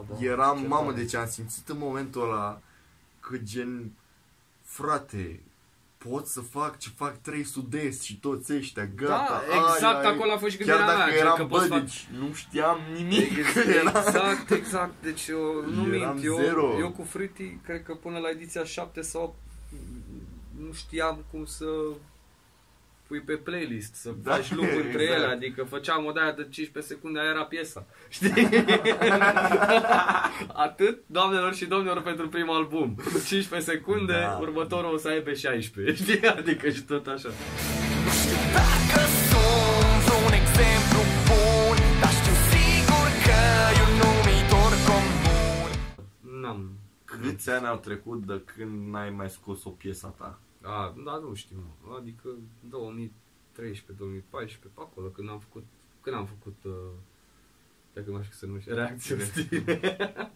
[0.00, 0.24] asta, da.
[0.24, 1.02] Eram, Ce mamă, tare.
[1.02, 2.60] deci am simțit în momentul ăla
[3.20, 3.92] că gen,
[4.62, 5.42] frate,
[5.98, 9.42] pot să fac ce fac trei sud-est și toți ăștia, gata.
[9.48, 11.68] Da, exact acolo a fost și Chiar gândirea dacă mea, gen, eram, că bă, poți
[11.68, 13.30] fac- deci nu știam nimic.
[13.36, 14.92] Exact, exact.
[15.02, 16.24] Deci eu nu Eram mint.
[16.24, 16.78] Eu, zero.
[16.78, 19.34] eu cu Friti, cred că până la ediția 7 sau 8,
[20.66, 21.64] nu știam cum să
[23.08, 25.20] pui pe playlist, să Da, faci loop între exact.
[25.22, 27.86] ele, adică făceam o de de 15 secunde, aia era piesa.
[28.08, 28.48] Știi?
[30.66, 32.96] Atât, doamnelor și domnilor, pentru primul album.
[33.26, 34.38] 15 secunde, Da.
[34.40, 36.02] următorul o să aibă 16.
[36.04, 36.26] Știi?
[36.38, 37.28] Adică și tot așa.
[38.58, 43.40] Dacă sunt un exemplu bun Dar știu sigur că
[43.78, 45.70] e un numitor comun
[46.40, 46.70] N-am.
[47.04, 50.38] Câți ani au trecut de când n-ai mai scos o piesă ta?
[50.68, 51.96] A, da, nu știu, mă.
[52.00, 52.28] adică
[52.68, 55.64] 2013, 2014, pe acolo, când am făcut,
[56.00, 56.72] când am făcut, uh,
[57.92, 59.64] dacă nu știu să numește, reacție, știi?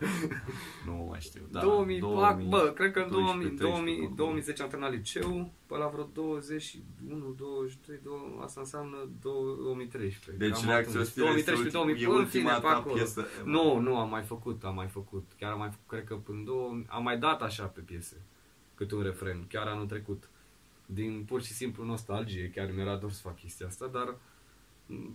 [0.86, 1.42] Nu mai știu.
[1.50, 5.52] Da, 2000, 2000, bă, cred că în 2000, 12, 2000, 13, 2010 am terminat liceu,
[5.66, 10.44] pe la vreo 21, 22, 2, asta înseamnă 2013.
[10.44, 11.06] Deci Cam reacția atunci.
[11.06, 12.94] Stile este 2013, ultim- 2000, e în fine, ultima pe ta acolo.
[12.94, 13.26] piesă.
[13.44, 15.24] Nu, nu, am mai făcut, am mai făcut.
[15.38, 18.16] Chiar am mai făcut, cred că până în două, am mai dat așa pe piese,
[18.82, 20.28] cât un refren, chiar anul trecut.
[20.86, 24.14] Din pur și simplu nostalgie, chiar mi-era dor să fac chestia asta, dar
[24.86, 25.10] m,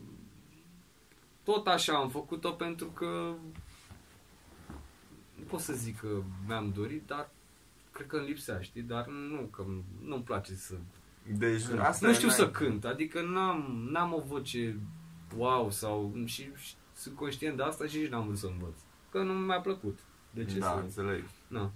[1.44, 3.34] tot așa am făcut-o pentru că
[5.36, 7.30] nu pot să zic că mi-am dorit, dar
[7.92, 8.82] cred că îmi lipsea, știi?
[8.82, 9.66] Dar nu, că
[10.04, 10.76] nu-mi place să...
[11.38, 14.80] Deci, asta nu e, știu n-ai- să cânt, adică n-am, n-am o voce
[15.36, 16.14] wow sau...
[16.26, 18.78] Și, și sunt conștient de asta și nici n-am vrut să învăț.
[19.12, 20.00] Că nu mi-a plăcut.
[20.32, 20.80] De ce Da, să...
[20.80, 21.24] înțeleg.
[21.48, 21.72] Na.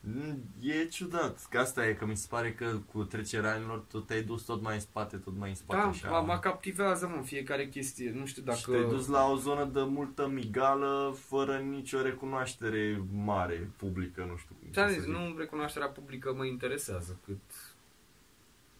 [0.00, 3.98] Mm, E ciudat, că asta e, că mi se pare că cu trecerea anilor tu
[4.00, 6.08] te-ai dus tot mai în spate, tot mai în spate Da, așa.
[6.10, 8.10] mă, mă captivează, mă, fiecare chestie.
[8.10, 8.58] Nu știu dacă...
[8.58, 14.36] Și te-ai dus la o zonă de multă migală, fără nicio recunoaștere mare, publică, nu
[14.36, 15.12] știu cum Ți-am să zis, zic.
[15.12, 17.40] nu recunoașterea publică mă interesează cât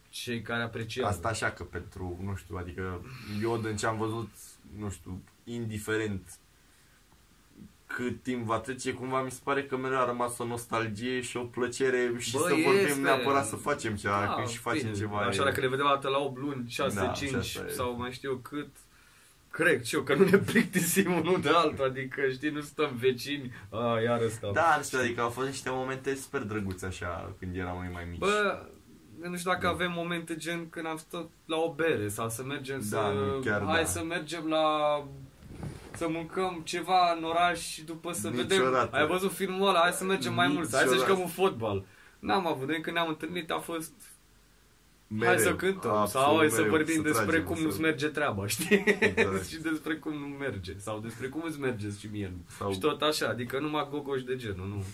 [0.08, 1.08] cei care apreciază.
[1.08, 3.00] Asta așa că pentru, nu știu, adică
[3.42, 4.30] eu din ce am văzut,
[4.76, 6.38] nu știu, indiferent
[7.96, 11.36] cât timp va trece, cumva mi se pare că mereu a rămas o nostalgie și
[11.36, 13.00] o plăcere și Bă, să vorbim este.
[13.00, 15.18] neapărat să facem ceva, Da, când și facem bine, ceva.
[15.18, 17.64] Așa e- dacă le vedem o dată la 8 luni, 6, Da, și 5 asta
[17.68, 17.70] e.
[17.72, 18.68] sau mai știu eu cât,
[19.50, 23.52] cred și eu că nu ne plictisim unul de altul, adică știi, nu stăm vecini,
[23.70, 24.52] a, iară stăm.
[24.52, 28.06] Da, nu știu, adică au fost niște momente super drăguțe așa când eram noi mai
[28.10, 28.18] mici.
[28.18, 28.62] Bă,
[29.28, 29.72] nu știu dacă Da.
[29.72, 33.12] avem momente gen când am stat la o bere sau să mergem Da, să...
[33.14, 33.88] nu, chiar hai da.
[33.88, 34.64] să mergem la...
[35.98, 38.58] Să mâncăm ceva în oraș și după să vedem...
[38.58, 38.96] Niciodată.
[38.96, 39.80] Ai văzut filmul ăla?
[39.80, 41.08] Hai să mergem mai mult, hai să Niciodată.
[41.10, 41.84] jucăm un fotbal.
[42.18, 43.92] N-am avut, noi când ne-am întâlnit a fost
[45.06, 47.62] Mereu, hai să cântăm absolut sau hai să mereu, vorbim să despre tragem, cum să-
[47.62, 48.84] nu-ți merge treaba, știi?
[49.00, 49.46] Exact.
[49.50, 52.40] și despre cum nu merge sau despre cum îți merge și mie nu.
[52.58, 54.84] Sau- Și tot așa, adică numai gogoși de genul, nu.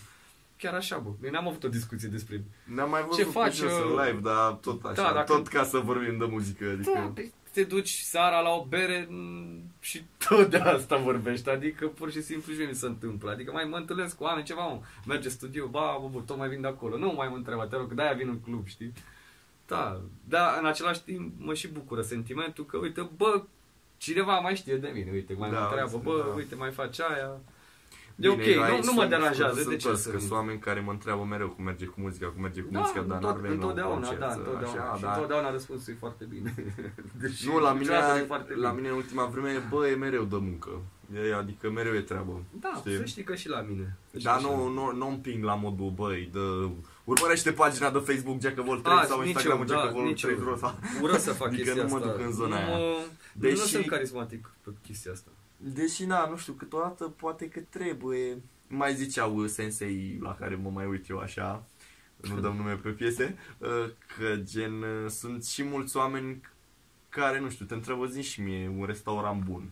[0.59, 1.09] Chiar așa, bă.
[1.20, 2.44] Noi n-am avut o discuție despre...
[2.75, 5.32] Ne-am mai văzut Ce cu faci, Just în uh, live, dar tot așa, Da, dacă-
[5.32, 6.91] tot ca să vorbim de muzică, adică...
[6.94, 11.87] Da, pe- te duci seara la o bere m, și tot de asta vorbești, adică
[11.87, 13.31] pur și simplu și mie mi se întâmplă.
[13.31, 16.48] Adică mai mă întâlnesc cu oameni, ceva, mă, merge studio, ba, bă, bă, tot mai
[16.48, 16.97] vin de acolo.
[16.98, 18.93] Nu mai mă întreba, te rog, că de-aia vin în club, știi?
[19.66, 23.43] Da, dar în același timp mă și bucură sentimentul că, uite, bă,
[23.97, 26.34] cineva mai știe de mine, uite, mai Da, mă întreabă, bă, da.
[26.34, 27.41] uite, mai faci aia.
[28.16, 30.10] E ok, Bine, eu nu, aici nu mă sunt- deranjează, sunt de ce toți, să...
[30.10, 32.78] Că sunt oameni care mă întreabă mereu cum merge cu muzica, cum merge cu Da,
[32.78, 34.82] muzica, dar tot, n-avem la un întotdeauna, concert, da, să- întotdeauna.
[34.82, 35.12] Așa, și da.
[35.12, 36.54] întotdeauna răspunsul e foarte bine.
[37.20, 38.72] Deși Nu, la mine, niciodată nu e foarte la bine.
[38.80, 40.70] mine în ultima vreme, bă, e mereu de muncă.
[41.30, 42.42] E, adică mereu e treabă.
[42.60, 42.97] Da, știi?
[42.97, 43.97] să știi că și la mine.
[44.19, 44.46] Și Dar așa.
[44.46, 46.38] nu, nu, nu împing la modul, băi, de...
[47.04, 49.88] Urmărește pagina de Facebook Jack of All Ah, Trades sau nici Instagram eu, Jack da,
[49.88, 50.31] of All nici eu.
[50.31, 50.75] Trades sau...
[51.02, 52.08] Ură să fac Adică chestia nu mă asta.
[52.08, 52.76] duc în zona nu, aia.
[52.78, 52.96] mă,
[53.32, 55.31] Deși- nu sunt carismatic pe chestia asta.
[55.72, 58.42] Deși, na, nu știu, câteodată poate că trebuie...
[58.66, 61.64] Mai ziceau uh, sensei la care mă mai uit eu așa,
[62.16, 66.41] nu dăm nume pe piese, uh, că gen uh, sunt și mulți oameni
[67.08, 69.70] care, nu știu, te întreabă zi și mie un restaurant bun.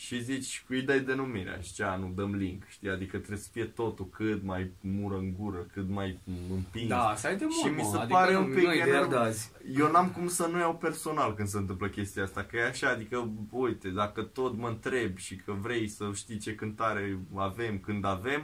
[0.00, 2.90] Și zici, îi dai denumirea și cea, nu dăm link, știi?
[2.90, 6.18] Adică trebuie să fie totul cât mai mură în gură, cât mai
[6.52, 6.88] împins.
[6.88, 8.72] Da, să ai de Și mult, mi mă, se adică pare nu, un pic nu
[8.72, 9.50] e de enerv- ieri de azi.
[9.76, 12.88] Eu n-am cum să nu iau personal când se întâmplă chestia asta, că e așa,
[12.88, 18.04] adică, uite, dacă tot mă întreb și că vrei să știi ce cântare avem când
[18.04, 18.42] avem,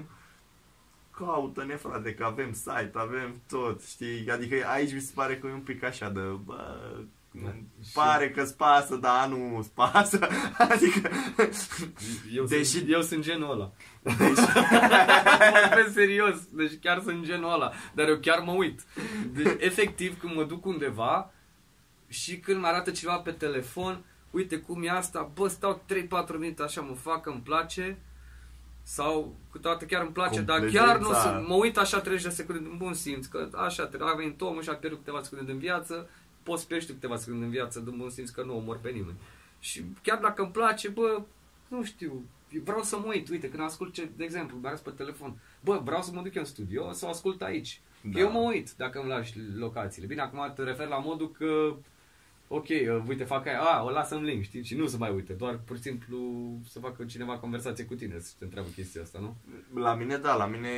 [1.17, 4.31] caută-ne, frate, că avem site, avem tot, știi?
[4.31, 6.79] Adică aici mi se pare că e un pic așa de, bă,
[7.43, 7.55] Da.
[7.95, 10.29] pare că-ți pasă, dar nu îți pasă,
[10.71, 11.11] adică,
[12.35, 13.73] Eu, Deși- sunt, eu sunt genul ăla.
[14.03, 17.73] Vorbesc serios, deci chiar sunt genul ăla.
[17.95, 18.81] Dar eu chiar mă uit.
[19.33, 21.33] Deci, efectiv, când mă duc undeva
[22.09, 26.63] și când mă arată ceva pe telefon, uite cum e asta, bă, stau 3-4 minute
[26.63, 27.99] așa, mă fac că îmi place,
[28.83, 31.37] sau câteodată chiar îmi place, dar chiar nu Complezența.
[31.37, 34.41] sunt, mă uit așa 30 de secunde în bun simț, că așa, te a venit
[34.41, 36.09] omul și a pierdut câteva secunde din viață,
[36.45, 39.19] poți pierzi tu câteva secunde în viață din bun simț că nu omor pe nimeni.
[39.59, 41.23] Și chiar dacă îmi place, bă,
[41.69, 42.25] nu știu,
[42.65, 46.03] vreau să mă uit, uite, când ascult, ce, de exemplu, mi pe telefon, bă, vreau
[46.03, 47.81] să mă duc eu în studio să o ascult aici.
[48.01, 48.11] Da.
[48.13, 48.19] Da.
[48.19, 50.07] Eu mă uit dacă îmi lași locațiile.
[50.07, 51.77] Bine, acum te refer la modul că
[52.49, 54.65] ok, uh, uite, fac aia, a, o lasă în link, știi?
[54.65, 56.19] Și nu să mai uite, doar pur și simplu
[56.69, 59.37] să facă cineva conversație cu tine, să te întreabă chestia asta, nu?
[59.81, 60.69] La mine, da, la mine,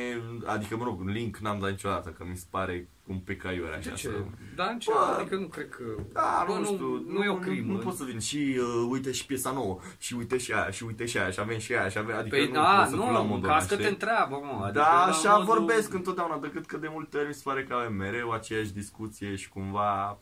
[0.45, 3.89] adică, mă rog, link n-am dat niciodată, că mi se pare un pic aiurea așa.
[3.89, 4.07] De ce?
[4.07, 4.23] să-
[4.55, 4.91] Dar în ce?
[4.91, 5.83] Bă, Adică nu cred că...
[6.13, 7.67] Da, Bă, nu, știu, nu, e o crimă.
[7.71, 10.69] Nu, nu pot să vin și uh, uite și piesa nouă, și uite și aia,
[10.71, 12.89] și uite și aia, și avem și aia, și avem, adică Păi nu da, pot
[12.89, 13.89] să nu, fiu la modul ca ăla, să te știi?
[13.89, 14.63] întreabă, mă.
[14.63, 17.63] Adică Da, la așa modul- vorbesc întotdeauna, decât că de multe ori mi se pare
[17.63, 20.19] că avem mereu aceeași discuție și cumva...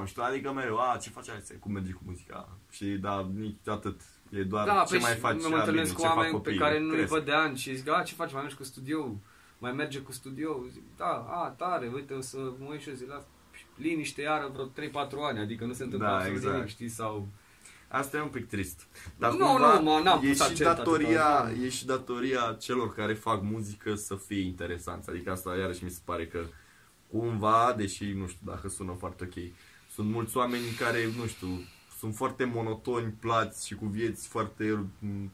[0.00, 2.48] Nu știu, adică mereu, a, ce faci azi, cum merge cu muzica?
[2.70, 4.00] Și da, nici atât.
[4.30, 6.30] E doar Da, ce păi mai și faci mă Arlene, întâlnesc ce cu fac oameni
[6.32, 7.10] pe copiii, care nu-i cresc.
[7.12, 9.16] văd de ani și zic, a, ce faci, mai mergi cu studio?
[9.58, 10.64] Mai merge cu studio?
[10.70, 13.24] Zic, da, a, tare, uite, o să mă uit și eu zic, la
[13.76, 16.54] liniște iară vreo 3-4 ani, adică nu se întâmplă Da, absolut exact.
[16.54, 17.28] nimic, știi, sau...
[17.88, 18.86] Asta e un pic trist.
[19.18, 21.50] Dar Nu, cumva nu, mă, n-am e pus și accent atâta, datoria, da.
[21.64, 25.10] e și datoria celor care fac muzică să fie interesanți.
[25.10, 26.44] Adică asta iarăși mi se pare că
[27.10, 29.52] cumva, deși nu știu dacă sună foarte ok,
[29.94, 31.48] sunt mulți oameni care, nu știu,
[31.98, 35.30] sunt foarte monotoni, plați și cu vieți foarte mm,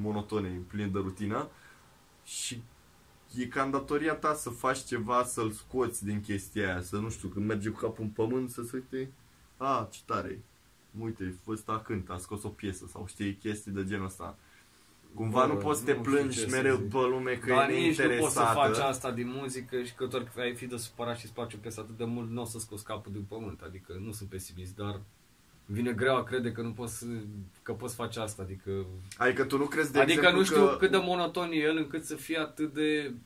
[0.00, 1.48] monotone, pline de rutină
[2.24, 2.62] și
[3.36, 7.10] e ca în datoria ta să faci ceva, să-l scoți din chestia aia, să nu
[7.10, 9.12] știu, când merge cu capul în pământ, să se uite,
[9.56, 10.42] a, ce tare,
[11.00, 14.38] uite, ăsta cântă, a scos o piesă sau știi, chestii de genul ăsta.
[15.16, 16.90] Cumva Bă, nu poți să te nu știu plângi ce să mereu zic.
[16.90, 18.54] pe lume că Dar e nici nu poți să neinteresată.
[18.54, 21.56] faci asta din muzică și că doar că ai fi de supărat și îți place
[21.56, 24.28] o piesă atât de mult, nu o să scoți capul din pământ, adică nu sunt
[24.28, 25.00] pesimist, dar
[25.66, 27.06] vine greu a crede că nu poți să,
[27.62, 28.70] că poți face asta, adică
[29.16, 30.76] Adică tu nu crezi de adică exemplu nu știu că...
[30.78, 33.20] cât de monoton e el încât să fie atât de cum,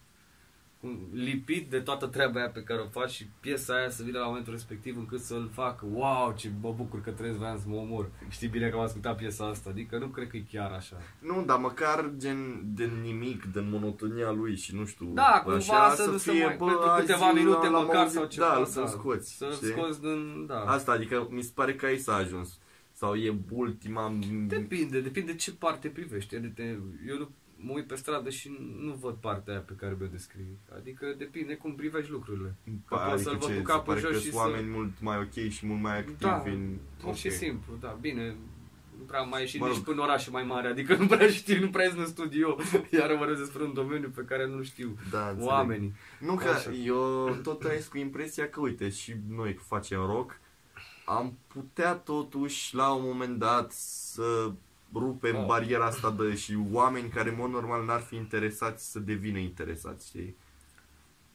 [1.13, 4.27] lipit de toată treaba aia pe care o faci și piesa aia să vină la
[4.27, 8.11] momentul respectiv încât să-l facă wow, ce mă bucur că trăiesc, vreau să mă omor.
[8.29, 10.97] Știi bine că am ascultat piesa asta, adică nu cred că e chiar așa.
[11.19, 15.07] Nu, dar măcar gen din nimic, din monotonia lui și nu știu.
[15.07, 18.03] Da, cumva așa, să, să, să fie, mai, bă, pentru azi câteva minute l-am măcar
[18.03, 18.55] auzit, sau ceva.
[18.59, 19.37] Da, să-l scoți.
[19.37, 19.69] Să-l știi?
[19.69, 20.61] scoți din, da.
[20.61, 22.59] Asta, adică mi se pare că aici s-a ajuns.
[22.93, 24.19] Sau e ultima...
[24.47, 26.37] Depinde, depinde ce parte privești.
[26.37, 26.63] Adică
[27.09, 27.31] eu nu
[27.63, 30.59] mă uit pe stradă și nu văd partea aia pe care mi-o descrii.
[30.77, 32.55] Adică depinde cum privești lucrurile.
[32.65, 34.39] Că poți Adică să-l văd ce, cu se capul pare jos că și sunt să-
[34.41, 36.77] oameni mult mai ok și mult mai activi Da, în...
[37.03, 37.33] Pur și ok.
[37.33, 37.99] simplu, da.
[38.01, 38.37] Bine,
[38.99, 39.85] nu prea mai ieșit Mă nici rog.
[39.85, 42.57] până în orașe mai mari, adică nu prea știu, nu prea ies în studio,
[42.99, 45.49] iar vorbesc despre un domeniu pe care nu știu Da, înțeleg.
[45.49, 45.93] oamenii.
[46.21, 46.71] Nu că Așa.
[46.73, 50.39] eu tot trăiesc cu impresia că, uite, și noi facem rock,
[51.07, 54.53] am putea totuși, la un moment dat, să
[54.95, 55.47] rupem Oh.
[55.47, 60.07] bariera asta de și oameni care, în mod normal, n-ar fi interesați să devină interesați,
[60.07, 60.37] știi?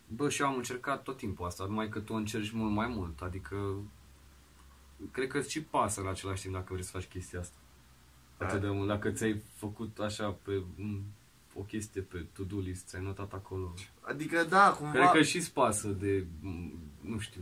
[0.08, 3.22] Bă, și eu am încercat tot timpul asta, numai că tu încerci mult mai mult,
[3.22, 3.76] adică
[5.12, 7.56] cred că îți și pasă în același timp dacă vrei să faci chestia asta.
[8.38, 8.46] Da.
[8.46, 11.02] Atât de mult, dacă ți-ai făcut așa pe un,
[11.54, 13.74] o chestie pe to-do list, ți-ai notat acolo.
[14.02, 14.92] Adică, da, cumva...
[14.92, 16.72] Cred că și-ți pasă de, m,
[17.02, 17.42] nu știu,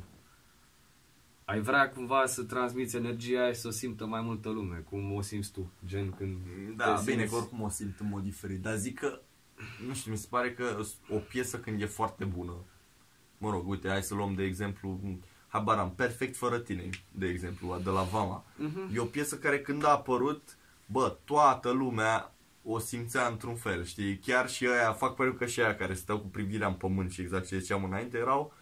[1.46, 5.14] ai vrea cumva să transmiți energia aia și să o simtă mai multă lume, cum
[5.14, 6.38] o simți tu, gen când
[6.76, 9.20] Da, te bine, simți- că oricum o simt în mod diferit, dar zic că,
[9.88, 10.80] nu știu, mi se pare că
[11.10, 12.54] o piesă când e foarte bună,
[13.38, 15.00] mă rog, uite, hai să luăm de exemplu,
[15.48, 18.46] habar am, Perfect fără tine, de exemplu, de la Vama.
[18.58, 18.96] Mhm.
[18.96, 24.18] E o piesă care când a apărut, bă, toată lumea o simțea într-un fel, știi?
[24.18, 27.22] Chiar și ăia, fac părere că și ăia care stau cu privirea în pământ și
[27.22, 28.54] exact ce ziceam înainte, erau,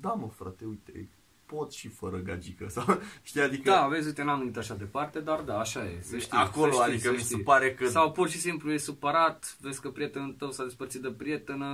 [0.00, 1.08] da mă frate, uite,
[1.46, 2.84] pot și fără gagică, sau,
[3.22, 3.70] știi, adică...
[3.70, 6.38] Da, vezi, uite, n-am gândit așa departe, dar da, așa e, să știi.
[6.38, 7.42] Acolo, să știi, adică să mi se știi.
[7.42, 11.08] pare că- Sau pur și simplu e supărat, vezi că prietenul tău s-a despărțit de
[11.10, 11.66] prietenă,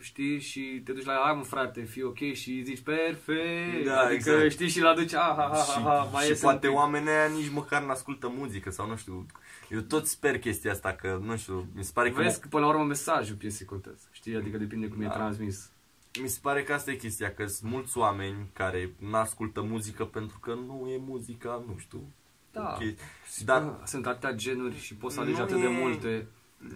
[0.00, 3.98] știi, și te duci la ea, hai mă frate, fii ok și zici perfect, Da,
[4.00, 4.50] adică exact.
[4.50, 6.80] știi și la duci, ah, ha, ha, ha, ha, mai și iese poate un pic.
[6.82, 9.26] oamenii aia nici măcar n-ascultă muzică sau nu știu.
[9.70, 12.64] Eu tot sper chestia asta, că nu știu, mi se pare că, Vezi că până
[12.64, 15.10] la urmă mesajul piesei contează, știi, adică depinde cum e Da.
[15.10, 15.70] transmis.
[16.22, 20.38] Mi se pare că asta e chestia, că sunt mulți oameni care n-ascultă muzică pentru
[20.38, 22.02] că nu e muzica, nu știu.
[22.52, 22.76] Da.
[22.80, 22.94] ok.
[23.44, 26.26] Dar Dar sunt atâtea genuri și poți să alegi Nu atât de e- multe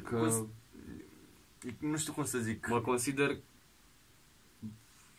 [0.05, 2.69] că Cum nu știu cum să zic.
[2.69, 3.37] mă consider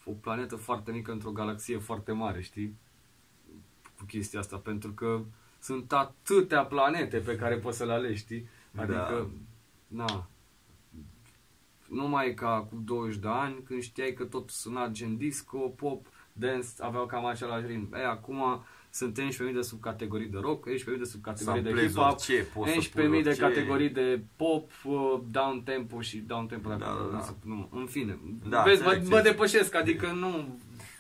[0.06, 2.76] o planetă foarte mică într-o galaxie foarte mare, știi?
[3.98, 5.22] Cu chestia asta, pentru că
[5.60, 8.48] sunt atâtea planete pe care poți să le alegi, știi?
[8.76, 9.30] Adică,
[9.88, 10.28] na,
[11.94, 15.58] nu mai e ca cu 20 de ani, când știai că tot suna gen disco,
[15.58, 17.94] pop, dance, aveau cam același ritm.
[17.96, 22.46] Ei, acum sunt 11.000 de subcategorii de rock, 11.000 de subcategorii de Samplezi hip-hop, orice,
[22.54, 23.42] poți să 11.000 pui de orice.
[23.42, 27.20] categorii de pop, uh, down tempo și down tempo, dacă Da, da, nu da.
[27.20, 28.18] se- nu, în fine.
[28.50, 30.58] Da, Vezi, mă, înțeleg mă ce- depășesc, adică nu...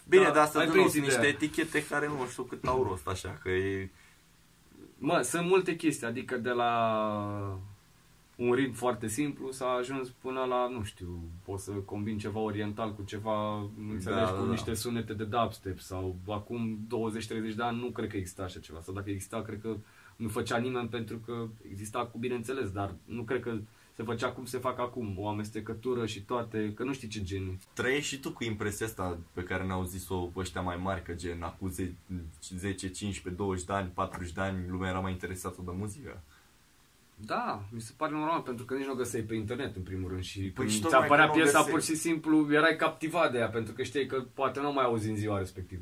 [0.09, 1.21] Bine, Da, dar asta ai de prins nou sunt ideea.
[1.21, 3.89] niște etichete care nu știu cât au rost, așa, că e...
[4.97, 7.59] Mă, sunt multe chestii, adică de la
[8.35, 12.93] un ritm foarte simplu s-a ajuns până la, nu știu, poți să combini ceva oriental
[12.93, 13.57] cu ceva,
[13.89, 14.51] înțelegi, Da, cu da, da.
[14.51, 16.77] niște sunete de dubstep sau acum
[17.51, 18.81] 20-30 de ani nu cred că exista așa ceva.
[18.81, 19.75] Sau dacă exista, cred că
[20.15, 23.57] nu făcea nimeni pentru că exista cu bineînțeles, dar nu cred că
[23.95, 27.59] se făcea cum se fac acum, o amestecătură și toate, că nu știi ce genii.
[27.73, 31.41] Trăiești și tu cu impresia asta pe care ne-au zis-o ăștia mai mari, că gen
[31.41, 31.95] acum 10,
[32.41, 36.21] 15, 20 de ani, 40 de ani, lumea era mai interesată de muzică.
[37.25, 40.09] Da, mi se pare normal, pentru că nici nu o găseai pe internet, în primul
[40.09, 41.73] rând, și păi și când ți tocmai apărea că nu o piesa, găseai.
[41.73, 45.09] pur și simplu, erai captivat de ea, pentru că știai că poate nu mai auzi
[45.09, 45.81] în ziua respectivă.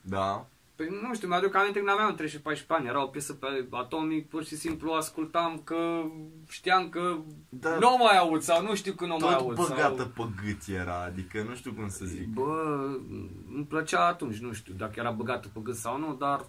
[0.00, 0.46] Da?
[0.76, 2.16] Păi nu știu, mi-aduc aminte când aveam
[2.62, 6.02] 13-14 ani, era o piesă pe Atomic, pur și simplu ascultam că
[6.48, 7.16] știam că
[7.48, 7.76] Da.
[7.78, 9.54] nu o mai aud sau nu știu când o mai Tot aud.
[9.56, 10.26] băgată sau...
[10.26, 12.26] pe gât era, adică nu știu cum să zic.
[12.26, 12.88] Bă,
[13.54, 16.44] îmi plăcea atunci, nu știu dacă era băgată pe gât sau nu, dar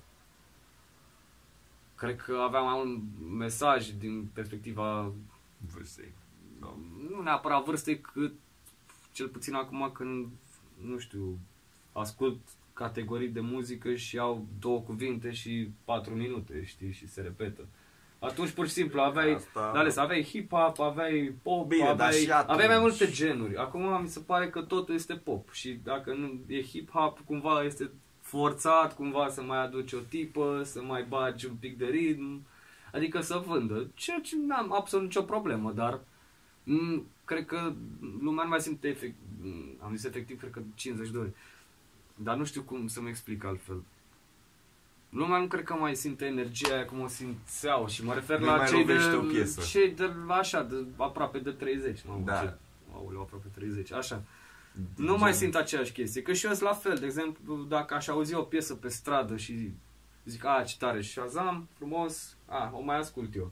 [2.02, 3.02] cred că aveam mai un
[3.38, 5.12] mesaj din perspectiva
[5.74, 6.12] Vârstei.
[7.10, 8.34] nu neapărat vârstei, cât
[9.14, 10.28] cel puțin acum când,
[10.86, 11.40] nu știu,
[11.92, 12.38] ascult
[12.74, 17.68] categorii de muzică și au două cuvinte și patru minute, știi, și se repetă.
[18.20, 22.12] Atunci, pur și simplu, aveai, Asta- da, ales, aveai hip-hop, aveai pop, Bine, dar aveai,
[22.22, 23.56] și atunci- aveai mai multe genuri.
[23.56, 27.92] Acum mi se pare că totul este pop și dacă nu e hip-hop, cumva este
[28.32, 32.42] forțat, cumva să mai aduci o tipă, să mai bagi un pic de ritm,
[32.94, 36.00] adică să vândă, ceea ce n-am absolut nicio problemă, dar
[36.64, 37.74] Mm, cred că
[38.22, 41.34] lumea nu mai simte efect, mm, am zis efectiv, cred că 52.
[42.16, 43.84] Dar nu știu cum să-mi explic altfel.
[45.10, 48.46] Lumea nu cred că mai simte energia aia cum o simțeau și mă refer Nu
[48.46, 49.62] la mai cei de, lovește o piesă.
[49.62, 52.00] cei de așa, de aproape de 30.
[52.08, 52.40] Mamă, Da.
[52.40, 52.54] ce,
[52.94, 54.24] aoleu, aproape 30, așa.
[54.96, 58.08] Nu mai simt aceeași chestie, că și eu sunt la fel, de exemplu, dacă aș
[58.08, 59.72] auzi o piesă pe stradă și
[60.26, 63.52] zic, a, ce tare, și Shazam, frumos, a, o mai ascult eu.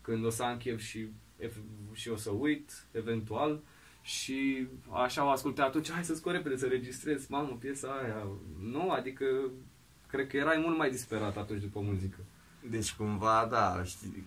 [0.00, 1.06] Când o să am chef și,
[1.40, 3.60] ef- și o să uit, eventual,
[4.02, 8.26] și așa o asculte atunci, hai să scot repede, să registrez, mamă, piesa aia.
[8.60, 9.24] Nu, adică,
[10.06, 12.18] cred că erai mult mai disperat atunci după muzică.
[12.70, 14.24] Deci cumva, da, știi,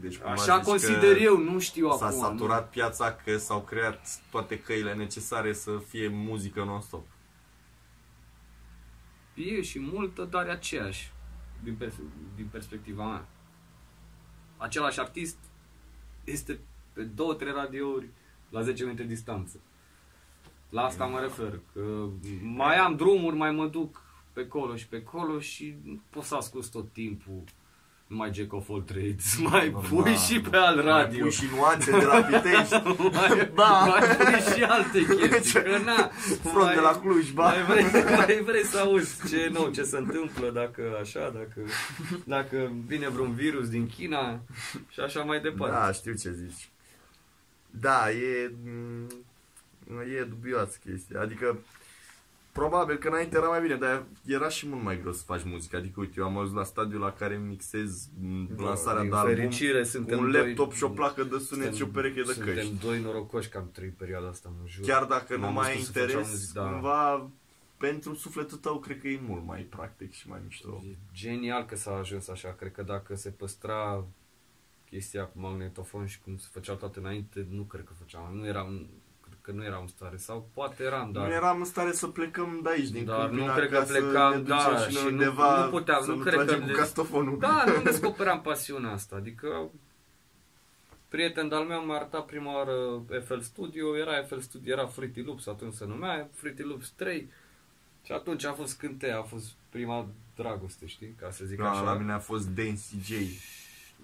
[0.00, 2.18] deci cumva Așa zici consider că eu, nu știu S-a acum.
[2.20, 7.06] saturat piața că s-au creat toate căile necesare să fie muzică non-stop.
[9.34, 9.42] Nu.
[9.42, 11.12] E și multă, dar e aceeași,
[11.62, 12.00] din, pers-
[12.36, 13.26] din perspectiva mea.
[14.56, 15.36] Același artist
[16.24, 16.60] este
[16.92, 18.08] pe două, trei radiouri
[18.48, 19.60] la 10 minute distanță.
[20.68, 22.06] La asta mă refer, că
[22.42, 24.02] mai am drumuri, mai mă duc
[24.32, 27.42] pe colo și pe colo și nu pot să ascult tot timpul
[28.06, 30.02] numai Jack of all trades, mai Normal.
[30.02, 30.92] pui și pe alt radio.
[30.92, 32.74] Mai pui și nuanțe de la Pitești.
[33.18, 33.84] mai, Ba.
[33.86, 36.10] mai pui și alte chestii, că na,
[36.42, 37.44] Front de la Cluj, ba.
[37.44, 41.60] mai vrei, mai vrei să auzi ce nou, ce se întâmplă, dacă așa, dacă,
[42.24, 44.40] dacă vine vreun virus din China
[44.88, 45.74] și așa mai departe.
[45.76, 46.68] Da, știu ce zici.
[47.70, 48.52] Da, e,
[49.86, 51.20] m, e dubioasă chestia.
[51.20, 51.58] Adică,
[52.56, 55.76] probabil că înainte era mai bine, dar era și mult mai greu să faci muzică.
[55.76, 59.34] Adică, uite, eu am ajuns la stadiul la care mixez m, lansarea din de album,
[59.34, 62.54] fericire, suntem un doi- laptop și o placă de sunet și o pereche de suntem
[62.54, 62.78] căști.
[62.84, 64.84] doi norocoși că am trăit perioada asta, mă jur.
[64.86, 66.70] Chiar dacă M-am nu mai ai dus să făceam interes, muzică, da.
[66.70, 67.30] cumva,
[67.76, 70.82] pentru sufletul tău, cred că e mult mai practic și mai mișto.
[70.84, 72.54] E genial că s-a ajuns așa.
[72.58, 74.04] Cred că dacă se păstra
[74.90, 78.36] chestia cu magnetofon și cum se făceau toate înainte, nu cred că făceam.
[78.36, 78.88] Nu eram, cred
[79.46, 80.16] că nu eram în stare.
[80.16, 81.26] Sau poate eram, dar...
[81.26, 83.84] Nu eram în stare să plecăm de aici, din Dar Câmpina, nu cred că ca
[83.84, 86.22] să plecam, ne ducem da, și, și noi nu- undeva nu puteam, să nu nu
[86.22, 87.38] cred că tragem cu le- castofonul.
[87.38, 89.16] Da, nu descoperam pasiunea asta.
[89.16, 89.70] Adică
[91.08, 95.46] prieten de-al meu mi-a arătat prima oară FL Studio, era FL Studio, era Fruity Loops,
[95.46, 97.30] atunci se numea Fruity Loops 3
[98.04, 101.80] și atunci a fost cântea, a fost prima dragoste, știi, ca să zic Da, așa.
[101.82, 103.12] la mine a fost Dancy J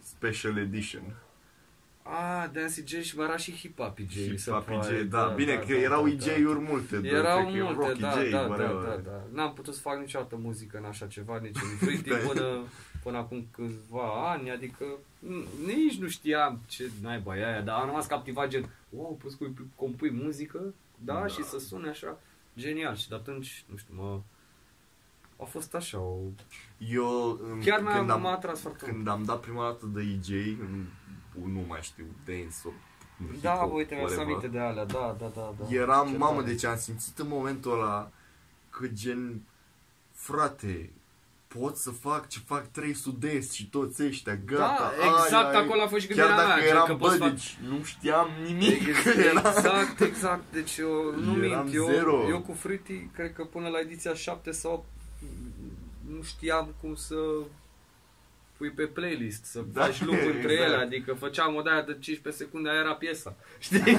[0.03, 1.03] Special Edition.
[2.05, 4.95] Ah, Dancy J și mai era și Hip Hop J, mi se Hip-hop pare.
[4.95, 6.97] EJ, da, bine că erau EJ-uri multe.
[6.97, 8.83] da, Erau cred că e multe, Rocky da, J, da, da, whatever.
[8.83, 9.23] da, da.
[9.33, 12.17] N-am putut să fac niciodată muzică în așa ceva, nici în Fruity Da.
[12.17, 12.63] până,
[13.03, 14.85] până acum câțiva ani, adică
[15.27, 19.37] n- nici nu știam ce naiba e aia, dar am rămas captivat gen, wow, poți
[19.37, 19.45] să
[19.75, 21.27] compui muzică, da, Da.
[21.27, 22.19] și să sune așa,
[22.59, 22.97] genial.
[22.97, 24.21] Și de atunci, nu știu, mă,
[25.37, 26.17] a fost așa, o...
[26.79, 28.95] Eu, în- chiar m-a, când, m-a am, atras foarte mult.
[28.97, 30.29] când am dat prima dată de EJ,
[30.61, 30.85] în-
[31.53, 32.73] nu mai știu, dance sau
[33.41, 34.35] Da, hip-hop, bă, uite, mi-am să whatever.
[34.37, 35.55] aminte de alea, da, da, da.
[35.59, 35.75] da.
[35.75, 36.53] Eram, Ce mamă, tare.
[36.53, 38.11] deci am simțit în momentul ăla
[38.71, 39.43] că gen,
[40.13, 40.91] frate,
[41.49, 44.93] pot să fac ce fac trei sud-est și toți ăștia, gata.
[44.99, 45.65] Da, exact ai, ai.
[45.65, 47.59] acolo a fost și Chiar gândirea dacă mea, cred eram, că bă, poți fac- deci
[47.69, 48.83] nu știam nimic.
[49.31, 49.49] Era...
[49.57, 50.43] Exact, exact.
[50.53, 51.75] Deci eu nu Eram mint.
[51.75, 52.29] Eu, zero.
[52.29, 54.85] eu cu Fruity, cred că până la ediția 7 sau 8
[56.17, 57.15] nu știam cum să
[58.63, 60.69] pui pe playlist, să Da, faci loop între exact.
[60.73, 63.37] ele, adică făceam o de aia de 15 secunde, aia era piesa.
[63.59, 63.83] Știi?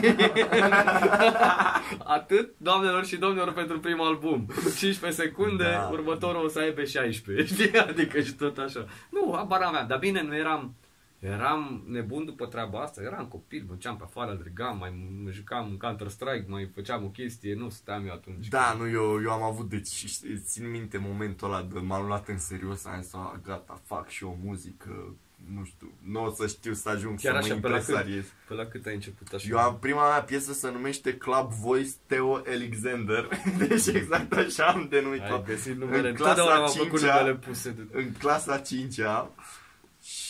[2.18, 4.46] Atât, doamnelor și domnilor, pentru primul album.
[4.78, 5.90] 15 secunde, Da.
[5.92, 7.54] următorul o să aibă 16.
[7.54, 7.78] Știi?
[7.80, 8.86] Adică și tot așa.
[9.10, 10.76] Nu, habar aveam, dar bine, nu eram
[11.24, 15.78] Eram nebun după treaba asta, eram copil, mergeam pe afară, alergam, mai mă jucam în
[15.78, 18.48] Counter-Strike, mai făceam o chestie, nu stăteam eu atunci.
[18.48, 22.28] Da, nu, eu, eu am avut, deci știi, țin minte momentul ăla de m-am luat
[22.28, 25.16] în serios, am zis, "A, gata, fac și o muzică,
[25.54, 27.88] nu știu, nu o să știu să ajung Chiar să așa, mă pe la cât?
[27.88, 28.26] impresariez.
[28.48, 29.48] Pe la cât ai început așa?
[29.50, 33.28] Eu am prima mea piesă se numește Club Voice Theo Alexander,
[33.68, 35.34] deci exact așa am denumit-o.
[35.34, 37.88] Ai găsit numele, În întotdeauna clasa am făcut 5-a, numele puse de...
[37.92, 39.32] în clasa 5-a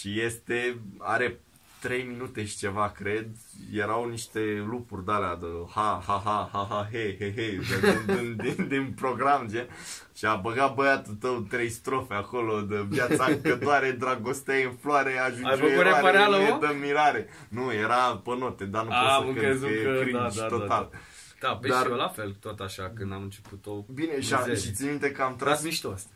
[0.03, 1.39] și este, are
[1.79, 3.27] 3 minute și ceva, cred.
[3.73, 8.35] Erau niște lupuri de-alea de ha, ha, ha, ha, ha, he, he, he, de, din,
[8.35, 9.67] din, din, din program, gen.
[10.15, 14.75] Și a băgat băiatul tău trei strofe acolo de viața încă doare, dragostea e în
[14.81, 16.57] floare, ajunge Ai făcut eroare, repareală, nu e mă?
[16.67, 17.27] de mirare.
[17.49, 20.11] Nu, era pe note, dar nu Am pot să cred crezut că, că- e cringe
[20.11, 20.89] da, da, da, total.
[21.39, 24.33] Da, pe Dar- și eu la fel, tot așa, când am început o Bine, și,
[24.33, 24.55] mizerie.
[24.55, 26.09] și țin minte că am Tras tras mișto asta.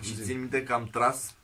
[0.00, 1.34] Și țin minte că am tras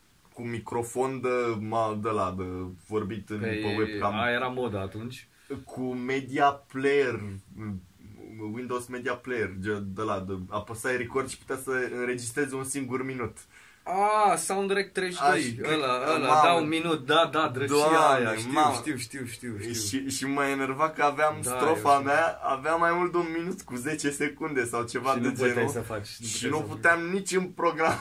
[0.41, 2.45] cu microfon de, ma, de la, de
[2.89, 5.29] vorbit în, pe, Pe, webcam, a, era moda atunci.
[5.65, 7.21] cu Media Player,
[8.53, 13.05] Windows Media Player, ge- de la, de, apăsai record și putea să înregistrezi un singur
[13.05, 13.39] minut.
[13.83, 16.41] Ah, Soundtrack 32, Aș- ăla, ăla, mamă.
[16.45, 18.75] da un minut, da, da, drăcia Doamne, aia, știu, mamă.
[18.75, 19.73] știu, știu, știu, știu.
[19.73, 23.27] Și, și mă enerva că aveam Da, strofa eu mea, avea mai mult de un
[23.39, 25.69] minut cu 10 secunde sau ceva și de nu puteai genul.
[25.69, 26.07] să faci.
[26.07, 27.99] și nu puteai să puteam nici în program.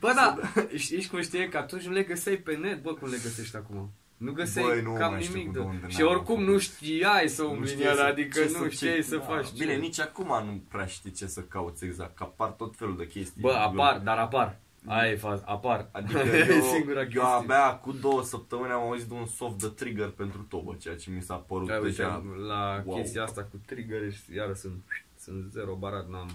[0.00, 0.36] Bă, da,
[0.84, 3.90] știți cum știe că atunci nu le găseai pe net, bă, cum le găsești acum.
[4.16, 5.64] Nu găseai Băi, nu cam mai știu nimic de de...
[5.64, 6.52] unde Și n-am oricum făcut.
[6.52, 9.22] nu știai să umbli în știai el, să- adică ce nu știai ce- să da.
[9.22, 9.78] faci Bine, ce.
[9.80, 13.40] nici acum nu prea știi ce să cauți exact, că apar tot felul de chestii.
[13.40, 14.58] Bă, apar, dar apar.
[14.86, 15.88] Aia e faza, apar.
[15.92, 17.20] Adică e eu, singura eu chestie.
[17.22, 21.10] abia cu două săptămâni am auzit de un soft de trigger pentru tobă, ceea ce
[21.10, 22.22] mi s-a părut Da, uite, deja...
[22.46, 22.96] la Wow.
[22.96, 24.00] chestia asta cu trigger
[24.34, 24.82] iară sunt,
[25.22, 26.30] sunt zero barat, n-am...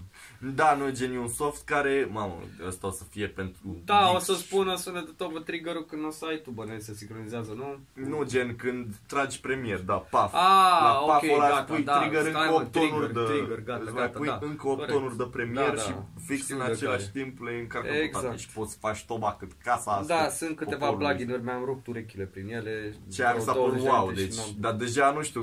[0.55, 2.35] Da, nu e gen un soft care, mamă,
[2.67, 3.81] ăsta o să fie pentru...
[3.85, 6.51] Da, o beats să și- spună sunet de tobă trigger-ul când o să ai tu
[6.51, 7.77] bănuiesc se sincronizează, nu?
[8.09, 10.33] Nu gen când tragi premier, da, paf.
[10.33, 13.23] Ah, la ok, paful ăla gata, pui da, trigger stai, încă mă, 8 tonuri trigger,
[13.27, 13.33] de...
[13.33, 14.39] trigger, gata, îți mai gata, pui da.
[14.41, 14.91] încă 8 Corect.
[14.97, 15.93] tonuri de premier Da, da, și
[16.25, 17.23] fix știu în de același care.
[17.23, 18.11] timp le încarcă Exact.
[18.13, 20.15] pe toate și poți să faci toba cât casa asta.
[20.23, 21.15] Da, sunt câteva poporului.
[21.15, 22.95] plugin-uri, mi-am rupt urechile prin ele.
[23.13, 25.21] Ce mi s-a vreo părut 20 wow, de ani și deci, n-am- dar deja nu
[25.21, 25.41] știu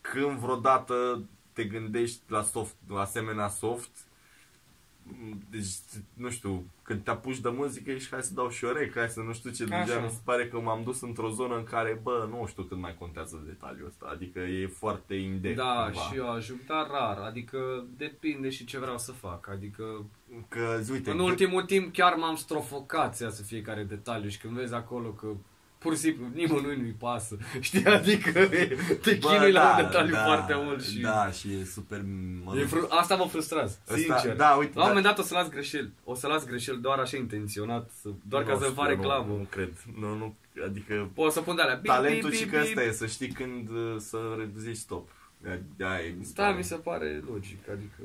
[0.00, 1.22] când vreodată
[1.54, 3.90] te gândești la soft, la asemenea soft,
[5.50, 5.66] deci,
[6.14, 9.20] nu știu, când te apuci de muzică ești hai să dau și orec, hai să
[9.20, 10.00] nu știu ce, deja Așa.
[10.00, 12.96] mi se pare că m-am dus într-o zonă în care, bă, nu știu cât mai
[12.98, 16.00] contează detaliul ăsta, adică e foarte in Da, cumva.
[16.00, 20.04] și eu ajung, dar rar, adică depinde și ce vreau să fac, adică
[20.48, 24.54] Că, zi, uite, în ultimul timp chiar m-am strofocat să iasă fiecare detaliu și când
[24.54, 25.26] vezi acolo că
[25.84, 28.30] pur și simplu nimănui nu-i pasă, știi, adică
[29.02, 31.00] te bă, chinui la da, un detaliu da, foarte mult și...
[31.00, 32.00] Da, și e super...
[32.44, 34.36] Mă, E fru- asta mă frustrează, Ăsta- sincer.
[34.36, 34.94] da, uite, la un da.
[34.94, 35.90] moment dat o să las greșeli.
[36.04, 39.26] O să las greșeli doar așa intenționat, să, doar nu ca să știu, fac reclamă.
[39.32, 40.34] Nu, nu cred, nu, nu,
[40.66, 41.74] adică Pot să pun de alea.
[41.74, 42.68] bip, Talentul bip, și bip, că bip.
[42.68, 44.18] ăsta e, să știi când uh, să
[44.58, 45.08] zici stop.
[45.76, 46.56] Da, e, mi se Da, pare.
[46.56, 48.02] mi se pare logic, adică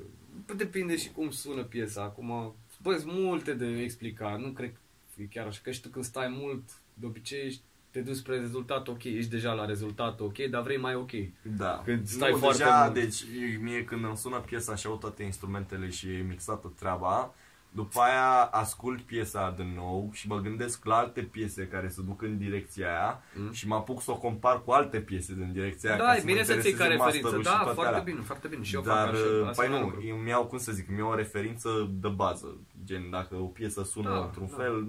[0.56, 2.02] depinde și cum sună piesa.
[2.02, 5.90] Acum, bă, sunt multe de explicat, nu cred că e chiar așa, că și tu
[5.90, 6.64] când stai mult,
[6.94, 10.78] de obicei ești, te duci spre rezultat ok, ești deja la rezultat ok, dar vrei
[10.78, 11.12] mai ok.
[11.42, 11.82] Da.
[11.86, 12.94] Când stai nu, foarte deja, mult.
[12.94, 13.24] deci
[13.62, 17.34] mie când îmi sună piesa și au toate instrumentele și e mixată treaba,
[17.72, 22.22] după aia ascult piesa din nou și mă gândesc la alte piese care se duc
[22.22, 23.52] în direcția aia Mm.
[23.52, 26.20] și mă apuc să o compar cu alte piese din direcția aia Da, ca e
[26.20, 27.22] să bine mă să ții ca intereseze referință.
[27.22, 28.04] masterul și Da, toate foarte alea.
[28.04, 28.64] bine, foarte bine.
[28.64, 30.08] Și eu Dar, fac așa, uh, păi asemenea nu, lucruri.
[30.08, 32.58] eu mi-au, cum să zic, mi-au o referință de bază.
[32.86, 34.56] Gen, dacă o piesă sună Da, într-un da.
[34.64, 34.88] fel,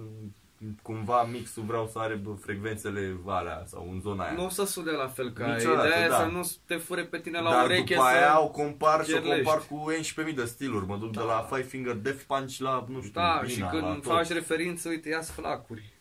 [0.82, 4.32] cumva mixul vreau să aibă frecvențele alea sau în zona aia.
[4.32, 6.16] Nu o să sune la fel ca Niciodată, ideea e da.
[6.16, 8.16] să nu te fure pe tine la Dar ureche după să...
[8.16, 9.42] aia o compar și o gerlești.
[9.44, 9.92] compar cu
[10.28, 10.86] 11.000 de stiluri.
[10.86, 11.20] Mă duc Da.
[11.20, 14.04] de la Five Finger Death Punch la, nu știu, Da, Bina, și la când tot.
[14.04, 15.92] faci referință, uite, ia flacuri.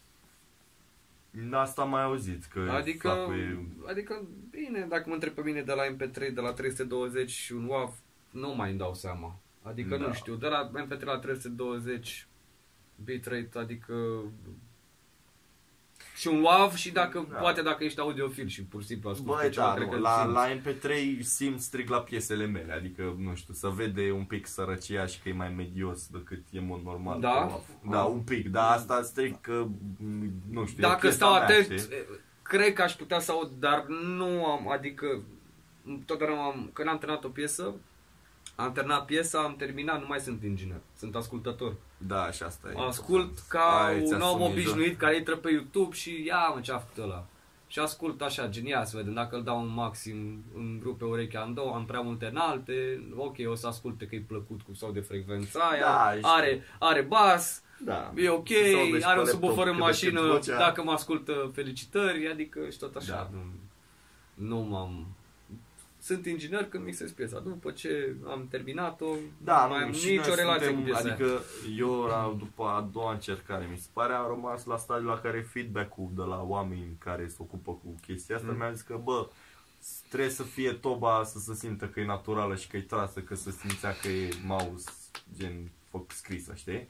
[1.51, 3.89] Asta am mai auzit, că Adică, flacul e...
[3.89, 7.65] adică, bine, dacă mă întreb pe mine de la MP3, de la 320 și un
[7.67, 7.93] WAV,
[8.29, 9.39] nu mai îmi dau seama.
[9.61, 10.07] Adică, Da.
[10.07, 12.27] nu știu, de la MP3 la 320
[13.03, 13.93] bitrate, adică
[16.15, 17.37] și un WAV și dacă, Da.
[17.37, 19.99] poate dacă ești audiofil și pur și simplu asculti Băi, ceva, da, cred nu, că
[19.99, 20.33] la, simți.
[20.33, 25.05] la MP3 simt strict la piesele mele, adică, nu știu, să vede un pic sărăcia
[25.05, 27.19] și că e mai medios decât e în mod normal.
[27.19, 27.29] Da?
[27.29, 27.63] pe WAV.
[27.91, 29.65] Da, un pic, dar asta strict că,
[29.97, 31.95] m, nu știu, e Dacă piesa stau mea, atent, știi?
[32.41, 35.21] cred că aș putea să aud, dar nu am, adică
[36.05, 37.73] totdeauna am, când am terminat o piesă,
[38.55, 41.75] am terminat piesa, am terminat, nu mai sunt inginer, sunt ascultător.
[42.07, 42.85] Da, și asta e.
[42.87, 43.47] Ascult important.
[43.47, 46.71] ca Ai, ți un om asumi obișnuit care intră pe YouTube și ia mă ce
[46.71, 47.25] a făcut ăla.
[47.67, 51.53] Și ascult așa, genial să vedem, dacă îl dau un maxim în rupe urechea în
[51.53, 54.99] două, am prea multe înalte, ok, o să asculte că e plăcut cu sau de
[54.99, 56.29] frecvența aia, Da, știu.
[56.29, 58.11] are, are bas, Da.
[58.15, 60.57] e ok, Sau deci are un pe subwoofer în laptop, cât de cât mașină, vocea.
[60.57, 63.13] dacă mă ascultă, felicitări, adică și tot așa.
[63.13, 63.29] Da.
[63.31, 63.43] Nu,
[64.47, 65.07] nu m-am...
[66.09, 67.39] Sunt inginer când mixez piesa.
[67.39, 70.89] După ce am terminat-o, Da, nu mai nu, am și nicio noi relație suntem, cu
[70.89, 71.13] piesa aia.
[71.13, 71.41] Adică
[71.77, 75.41] eu, la, după a doua încercare, mi se pare, am rămas la stadiul la care
[75.41, 78.57] feedback-ul de la oameni care se ocupă cu chestia asta Mm.
[78.57, 79.27] mi-a zis că, bă,
[80.09, 83.35] trebuie să fie toba să se simtă că e naturală și că e trasă, că
[83.35, 84.91] se simțea că e mouse,
[85.37, 86.89] gen, făc scrisă, știi?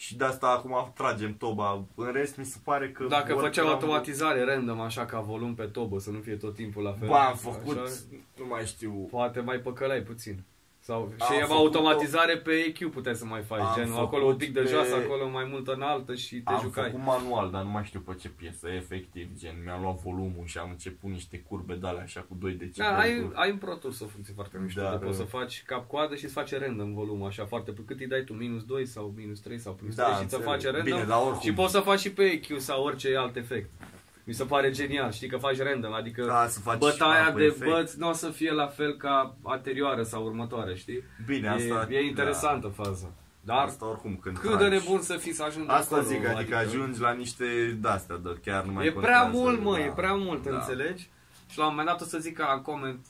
[0.00, 1.84] Și de asta acum tragem toba.
[1.94, 3.04] În rest, mi se pare că...
[3.04, 6.54] Dacă orică făceam am- automatizare random așa ca volum pe tobă, să nu fie tot
[6.54, 7.08] timpul la fel.
[7.08, 7.92] Bă, am făcut, Așa,
[8.38, 10.42] nu mai știu, poate mai păcălai puțin.
[10.90, 14.02] Sau, Am și am făcut automatizare pe EQ puteai să mai faci, Am gen făcut
[14.06, 16.90] acolo un pic de pe- jos, acolo mai mult înaltă și te am jucai.
[16.90, 20.58] făcut manual, dar nu mai știu pe ce piesă, efectiv, gen, mi-am luat volumul și
[20.58, 22.90] am început niște curbe de alea așa cu 2 decibeli.
[22.92, 25.04] Da, ai, ai un Pro Tools o funcție foarte mișto, Da, de da.
[25.06, 28.24] poți să faci cap-coadă și îți face random volumul așa foarte, pe cât îi dai
[28.24, 30.54] tu, minus 2 sau minus 3 sau plus Da, 3 și îți înțeleg.
[30.54, 33.36] face random Bine, dar oricum- și poți să faci și pe EQ sau orice alt
[33.36, 33.70] efect.
[34.30, 37.44] Mi se pare genial, știi că faci random, adică Da, să faci bătaia apă de
[37.44, 37.70] efect.
[37.70, 41.02] băți nu o să fie la fel ca anterioară sau următoare, știi?
[41.26, 41.86] Bine, asta...
[41.90, 43.10] e, e interesantă faza.
[43.40, 43.54] Da.
[43.54, 44.70] Dar Asta oricum când cât de tragi.
[44.70, 47.44] nebun să fii să ajungi Asta acolo, zic, adică, ajungi la niște
[47.80, 49.84] de-astea, de chiar nu mai E prea contează, mult, mă, da.
[49.84, 50.54] e prea mult, Da.
[50.56, 51.08] înțelegi?
[51.48, 53.06] Și la un moment dat o să zic ca în coment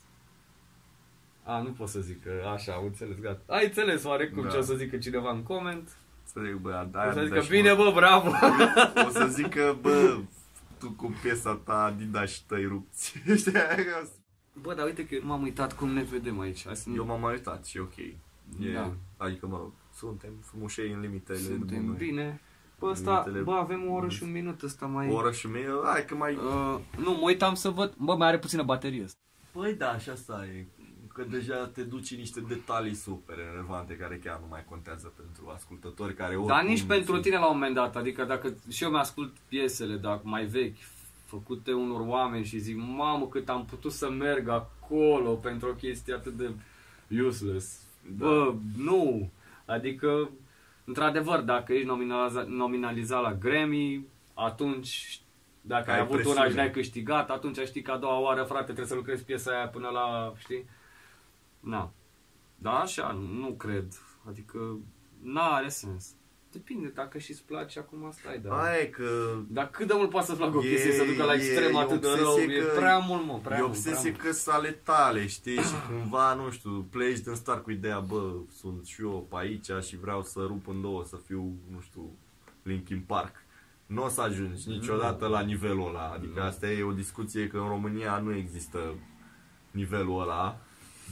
[1.45, 3.41] a, nu pot să zic că așa, am înțeles, gata.
[3.47, 4.49] Ai înțeles oarecum Da.
[4.49, 5.89] ce o să zică cineva în coment?
[6.25, 8.29] Să zic, bă, da, o să da, zică, și bine, mă- bă, bravo!
[9.07, 10.17] O să zic că, bă,
[10.81, 13.15] tu cu piesa ta Adidas și tăi rupți.
[13.37, 13.53] Știi?
[14.61, 16.65] Bă, dar uite că eu m-am uitat cum ne vedem aici.
[16.67, 17.97] Hai să Eu m-am mai uitat și ok.
[17.97, 18.15] E,
[18.75, 18.93] Da.
[19.17, 22.07] Adică, mă rog, suntem frumușei în limitele Suntem bunului.
[22.07, 22.41] bine.
[22.79, 25.09] Bă, ăsta, Limitele- bă, avem o oră și un minut ăsta mai...
[25.11, 26.35] O oră și mie, hai că mai...
[26.35, 27.95] Uh, nu, mă uitam să văd...
[27.99, 29.19] Bă, mai are puțină baterie ăsta.
[29.53, 30.67] Păi da, și asta e.
[31.21, 35.53] Că deja te duci în niște detalii super relevante care chiar nu mai contează pentru
[35.55, 36.47] ascultători care oricum...
[36.47, 39.95] Dar nici pentru sunt- tine la un moment dat, adică dacă și eu mi-ascult piesele,
[39.97, 40.77] dacă mai vechi,
[41.25, 46.15] făcute unor oameni și zic, mamă, cât am putut să merg acolo pentru o chestie
[46.15, 46.51] atât de
[47.27, 47.81] useless.
[48.19, 48.27] Da.
[48.27, 49.31] Bă, nu!
[49.65, 50.31] Adică,
[50.85, 55.21] într-adevăr, dacă ești nominaliza- nominalizat la Grammy, atunci,
[55.61, 56.49] dacă ai, Ai avut una presiune.
[56.51, 59.69] și n-ai câștigat, atunci știi că a doua oară, frate, trebuie să lucrezi piesa aia
[59.69, 60.65] până la, știi?
[61.61, 61.93] Na.
[62.57, 63.87] Da, așa, nu cred.
[64.29, 64.79] Adică,
[65.23, 66.15] n-are sens.
[66.53, 68.63] Depinde, dacă și-ți place, acum stai, da.
[68.63, 71.25] Aia e că Dar cât de mult poate să-ți placă o E- chestie să ducă
[71.25, 72.31] la e- extrem e atât de rău?
[72.33, 74.23] obsesie E că- prea mult, mă, prea e mult, prea obsesie mult.
[74.23, 75.57] că sunt ale tale, știi?
[75.59, 79.71] și cumva, nu știu, pleci din start cu ideea, bă, sunt și eu pe aici
[79.87, 82.11] și vreau să rup în două, să fiu, nu știu,
[82.63, 83.35] Linkin Park.
[83.87, 86.09] Nu o să ajungi niciodată la nivelul ăla.
[86.11, 86.45] Adică Nu.
[86.47, 88.95] asta e o discuție că în România nu există
[89.71, 90.61] nivelul ăla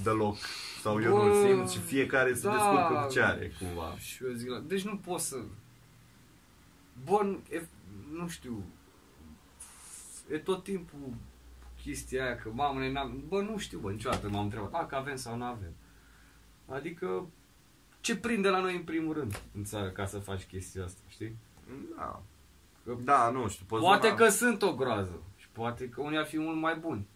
[0.03, 0.37] deloc.
[0.83, 2.53] Sau eu Bă, nu-l simt și fiecare se da.
[2.53, 3.97] descurcă cu ce are, cumva.
[3.99, 5.37] Și eu zic, la- deci nu pot să...
[7.05, 7.63] Bun, e,
[8.13, 8.63] nu știu,
[10.33, 11.15] e tot timpul
[11.83, 13.23] chestia aia că, mamă, noi n-am...
[13.29, 15.73] Bă, nu știu, bă, niciodată m-am întrebat dacă avem sau nu avem.
[16.67, 17.27] Adică,
[18.01, 21.37] ce prinde la noi în primul rând în țară ca să faci chestia asta, știi?
[21.97, 22.23] Da.
[22.85, 23.65] Că Da, nu știu.
[23.69, 26.77] pe Poate zona- că sunt o groază și poate că unii ar fi mult mai
[26.77, 27.07] buni.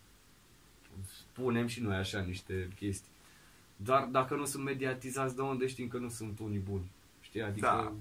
[1.33, 3.11] Spunem și noi așa niște chestii.
[3.77, 6.91] Dar dacă nu sunt mediatizați, de unde știm că nu sunt unii buni?
[7.21, 7.43] Știi?
[7.43, 7.67] Adică...
[7.67, 7.93] Da.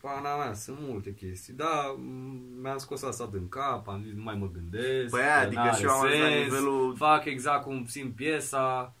[0.00, 1.52] Pana mea, sunt multe chestii.
[1.52, 5.10] Da, m- mi-am scos asta din cap, am zis, nu mai mă gândesc.
[5.10, 7.86] Păi că aia, adică n-are și eu am ajuns la sens, nivelul- Fac exact cum
[7.86, 8.92] simt piesa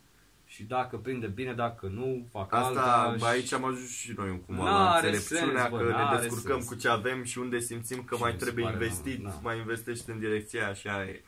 [0.46, 3.10] și dacă prinde bine, dacă nu, fac Asta, alta.
[3.10, 5.90] bă, și- aici am ajuns și noi cumva la N-are înțelepciunea sens, bă, că ne
[5.90, 6.68] n-are descurcăm sens.
[6.68, 9.28] cu ce avem și unde simțim că Și mai mi se trebuie pare, investit, da,
[9.28, 9.38] da.
[9.42, 11.22] mai investești în direcția aia și aia e.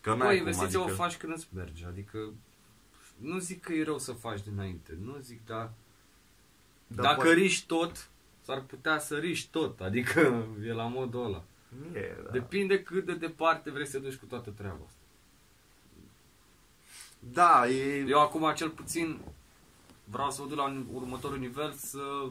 [0.00, 0.92] Că Bă, n-ai cum, investiția adică...
[0.92, 2.32] o faci când îți merge, adică
[3.16, 5.70] nu zic că e rău să faci dinainte, nu zic, dar
[6.86, 8.08] Dar dacă poate- riști tot,
[8.44, 10.20] s-ar putea să riști tot, adică
[10.66, 11.44] e la modul ăla.
[11.94, 12.30] E, da.
[12.30, 14.98] Depinde cât de departe vrei să te duci cu toată treaba asta.
[17.18, 18.04] Da, e...
[18.08, 19.20] Eu acum cel puțin
[20.04, 22.28] vreau să mă duc la un următorul nivel să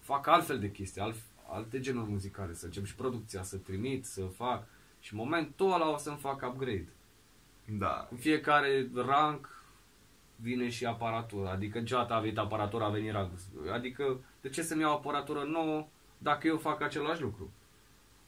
[0.00, 1.16] fac altfel de chestii, alt,
[1.50, 4.66] alte genuri muzicale, să încep și producția, să trimit, să fac.
[5.00, 6.88] Și în momentul ăla o să-mi fac upgrade.
[7.68, 8.08] Da.
[8.10, 9.62] În fiecare rank
[10.36, 11.50] vine și aparatura.
[11.50, 13.38] Adică niciodată a venit aparatura, a venit rangul.
[13.72, 15.86] Adică de ce să-mi iau aparatură nouă
[16.18, 17.50] dacă eu fac același lucru?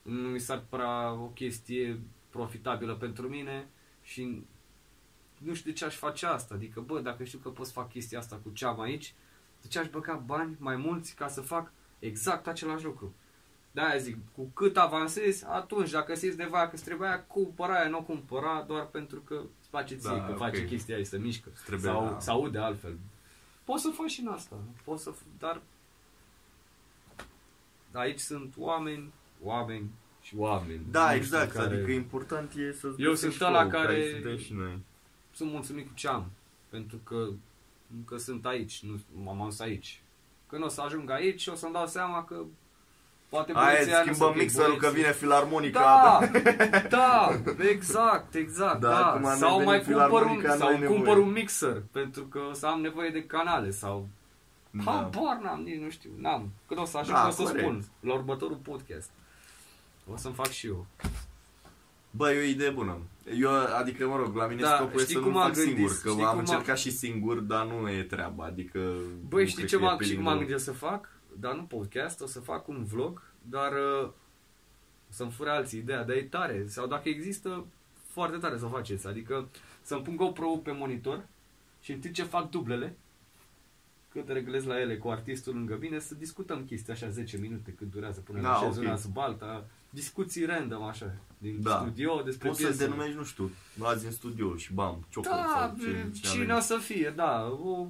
[0.02, 3.68] Nu mi s-ar părea o chestie profitabilă pentru mine
[4.02, 4.44] și
[5.38, 6.54] nu știu de ce aș face asta.
[6.54, 9.14] Adică, bă, dacă știu că pot să fac chestia asta cu ce am aici,
[9.62, 13.14] de ce aș băga bani mai mulți ca să fac exact același lucru?
[13.78, 17.98] De-aia zic, cu cât avansezi, atunci, dacă simți nevoia că îți trebuia, cumpăra aia, nu
[17.98, 20.36] o cumpăra doar pentru că îți place ție, Da, că ok.
[20.38, 22.20] face chestia aia, să mișcă, Îți trebuie, sau da.
[22.20, 22.98] să aude altfel.
[23.64, 25.60] Poți să faci și în asta, poți să, f- dar
[27.92, 29.12] aici sunt oameni,
[29.42, 30.80] oameni și oameni.
[30.90, 34.52] Da, Nu știu, exact, care adică important e să Eu sunt ăla care- suntem și
[34.52, 34.78] noi.
[35.32, 36.30] sunt mulțumit cu ce am,
[36.68, 37.28] pentru că
[38.06, 40.02] că sunt aici, nu m-am ajuns aici.
[40.46, 42.44] Când o să ajung aici, o să-mi dau seama că
[43.28, 44.86] poate Aia băieții aia nu schimbăm sunt mixerul băieți.
[44.86, 45.80] că vine filarmonica.
[45.80, 46.20] Da,
[46.98, 47.30] da,
[47.70, 49.06] exact, exact, Da, da.
[49.06, 51.24] acum ne Sau venim mai cumpăr un, filarmonica, sau n-ai cumpăr nevoie.
[51.24, 54.08] un mixer, pentru că o să am nevoie de canale sau...
[54.70, 54.90] Da.
[54.92, 56.48] Habar n-am, nici nu știu, n-am.
[56.66, 57.58] Când o să ajung, Da, o să corect.
[57.60, 59.10] spun, la următorul podcast.
[60.12, 60.86] O să-mi fac și eu.
[62.10, 62.96] Bă, e o idee bună.
[63.40, 65.54] Eu, adică, mă rog, la mine Da, scopul e știi să cum nu am fac
[65.54, 65.74] gândit?
[65.74, 68.78] singur, că Știi am cum am- încercat și singur, dar nu e treaba, adică...
[69.28, 70.72] Băi, nu știi cred ce că e m-am, pe și cum lângă- am gândit să
[70.72, 71.08] fac?
[71.40, 74.10] Dar nu podcast, o să fac un vlog, dar uh,
[75.08, 76.64] să-mi fure alții ideea, dar e tare.
[76.66, 77.64] Sau dacă există,
[78.06, 79.06] foarte tare să o faceți.
[79.06, 79.48] Adică
[79.82, 81.26] să-mi pun GoPro pe monitor
[81.80, 82.96] și în timp ce fac dublele,
[84.12, 87.90] cât reglez la ele cu artistul lângă mine, să discutăm chestii așa 10 minute cât
[87.90, 88.82] durează până Da, la așez ok.
[88.82, 91.78] una sub alta, discuții random așa, din Da.
[91.78, 92.84] studio despre Poți să piesă.
[92.84, 93.50] denumești, nu știu,
[93.82, 96.56] azi în studio și bam, ciocul Da, sau ce, ce cine avem.
[96.56, 97.86] o să fie, da, o,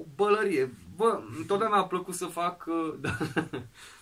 [0.00, 0.74] o bălărie.
[0.96, 3.16] Bă, întotdeauna mi-a plăcut să fac, uh, da,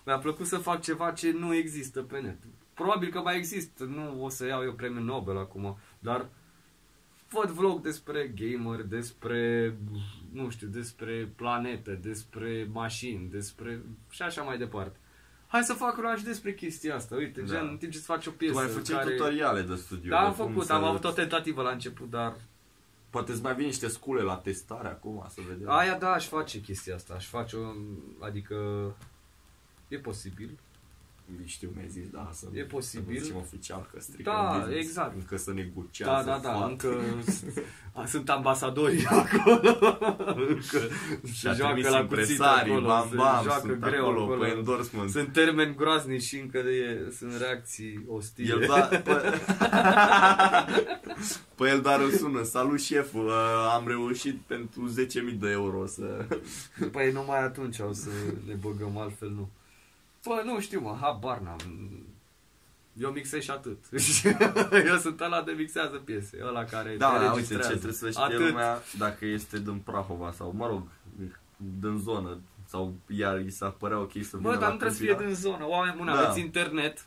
[0.07, 2.39] mi-a plăcut să fac ceva ce nu există pe net.
[2.75, 6.27] Probabil că mai există, nu o să iau eu premiul Nobel acum, dar
[7.29, 9.75] văd vlog despre gamer, despre,
[10.33, 14.97] nu știu, despre planete, despre mașini, despre și așa mai departe.
[15.47, 17.15] Hai să fac una și despre chestia asta.
[17.15, 17.47] Uite, Da.
[17.47, 19.15] gen, în timp ce îți faci o Tu piesă mai făceai care...
[19.15, 20.11] tutoriale de studio.
[20.11, 22.37] Da, am de cum făcut, să- am avut o tentativă la început, dar
[23.13, 25.71] Poate îți mai vin niște scule la testare acum, să vedem.
[25.71, 27.73] Aia da, aș face chestia asta, aș face o,
[28.19, 28.57] adică
[29.89, 30.59] e posibil.
[31.45, 33.15] Știu, mi-ai zis, da, să E posibil.
[33.15, 35.15] Să nu zicem oficial că strică Da, business, exact.
[35.15, 36.87] Încă să Da, negociază da, da, foarte.
[36.87, 37.45] încă s-
[38.13, 39.77] sunt ambasadorii acolo.
[40.49, 40.79] încă
[41.33, 44.03] Și se a joacă trimis la cuțit impresarii, acolo, bam, se bam, joacă sunt greu
[44.05, 44.41] acolo, acolo.
[44.41, 45.11] pe endorsement.
[45.11, 48.49] Sunt termeni groaznici și încă de, sunt reacții ostile.
[48.55, 49.13] El doar, pe,
[51.57, 52.43] pe el doar îl sună.
[52.43, 54.95] Salut șeful, uh, am reușit pentru
[55.33, 56.27] 10.000 de euro să...
[56.93, 58.09] Păi numai atunci o să
[58.47, 59.49] ne băgăm, altfel nu.
[60.25, 61.59] Bă, nu știu, mă, habar n-am.
[62.93, 63.79] Eu mixez și atât.
[64.91, 67.69] Eu sunt ăla de mixează piese, ăla care Da, te da, uite ce înregistrează.
[67.73, 68.39] trebuie să știe Atât.
[68.49, 70.87] lumea dacă este din Prahova sau, mă rog,
[71.81, 74.91] din zonă sau iar îi s-ar părea ok să vină Bă, dar la nu trebuie
[74.97, 75.29] să fie Câmpina.
[75.31, 75.67] din zonă.
[75.69, 76.19] Oameni buni, Da.
[76.19, 77.07] aveți internet,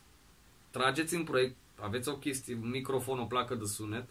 [0.69, 4.05] trageți în proiect, aveți o chestie, un microfon, o placă de sunet,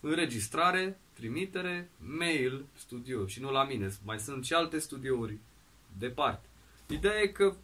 [0.00, 3.88] înregistrare, trimitere, mail, studio și nu la mine.
[4.04, 5.38] Mai sunt și alte studiouri
[5.98, 6.46] departe.
[6.86, 7.54] Ideea e că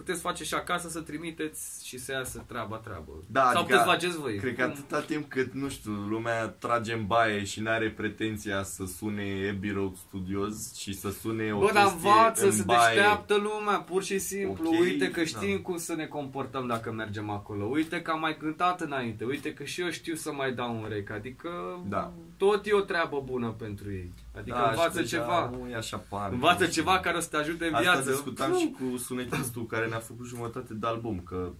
[0.00, 3.12] puteți face și acasă să trimiteți și să iasă treaba treabă.
[3.26, 4.36] Da, Sau adică puteți faceți voi.
[4.36, 8.62] Cred că Cum- atâta timp cât, nu știu, lumea trage în baie și n-are pretenția
[8.62, 9.22] să sune
[9.54, 12.94] Abbey Road Studios și să sune o Bă, dar chestie învață, în se baie.
[12.94, 14.68] deșteaptă lumea, pur și simplu.
[14.68, 15.62] Ok, Uite că știm da.
[15.62, 17.64] cum să ne comportăm dacă mergem acolo.
[17.64, 19.24] Uite că am mai cântat înainte.
[19.24, 21.10] Uite că și eu știu să mai dau un rec.
[21.10, 21.50] Adică
[21.88, 22.12] Da.
[22.36, 24.12] tot e o treabă bună pentru ei.
[24.38, 25.50] Adică Da, învață și deja ceva.
[25.50, 26.32] Nu e așa par.
[26.32, 28.10] Învață ceva care o să te ajute în Asta viață.
[28.10, 31.50] discutam și cu sunetistul care ne-a făcut jumătate de album, că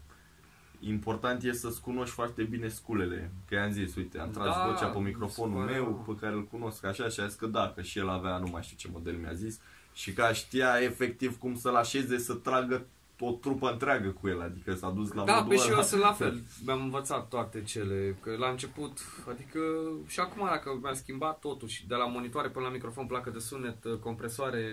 [0.80, 3.30] important e să-ți cunoști foarte bine sculele.
[3.48, 6.20] Că i-am zis, uite, am tras Da, vocea pe microfonul mi se pare- meu, pe
[6.20, 8.62] care îl cunosc așa și a zis că da, că și el avea, nu mai
[8.62, 9.60] știu ce model mi-a zis,
[9.92, 12.86] și că știa efectiv cum să-l așeze să tragă
[13.20, 15.82] o trupă întreagă cu el, adică s-a dus la Da, modul pe și eu ăla.
[15.82, 16.42] sunt la fel.
[16.64, 18.16] Mi-am învățat toate cele.
[18.22, 19.58] Că la început, adică
[20.06, 23.76] și acum dacă mi-am schimbat totuși, de la monitoare până la microfon, placă de sunet,
[24.00, 24.72] compresoare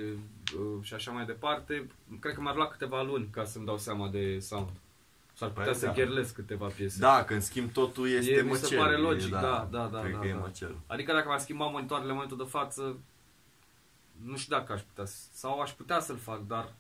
[0.58, 1.88] uh, și așa mai departe,
[2.20, 4.70] cred că mi-ar lua câteva luni ca să-mi dau seama de sound.
[5.34, 5.92] S-ar putea Păi, să da.
[5.92, 7.00] gherlesc câteva piese.
[7.00, 8.64] Da, când schimb totul este E, mi măcel.
[8.68, 10.38] se pare e, logic, da, da, da, Cred da, că e da.
[10.38, 10.76] măcel.
[10.88, 12.98] Adică dacă m-ar schimba monitoarele în momentul de față,
[14.24, 16.74] nu știu dacă aș putea, să- sau aș putea să-l fac, dar...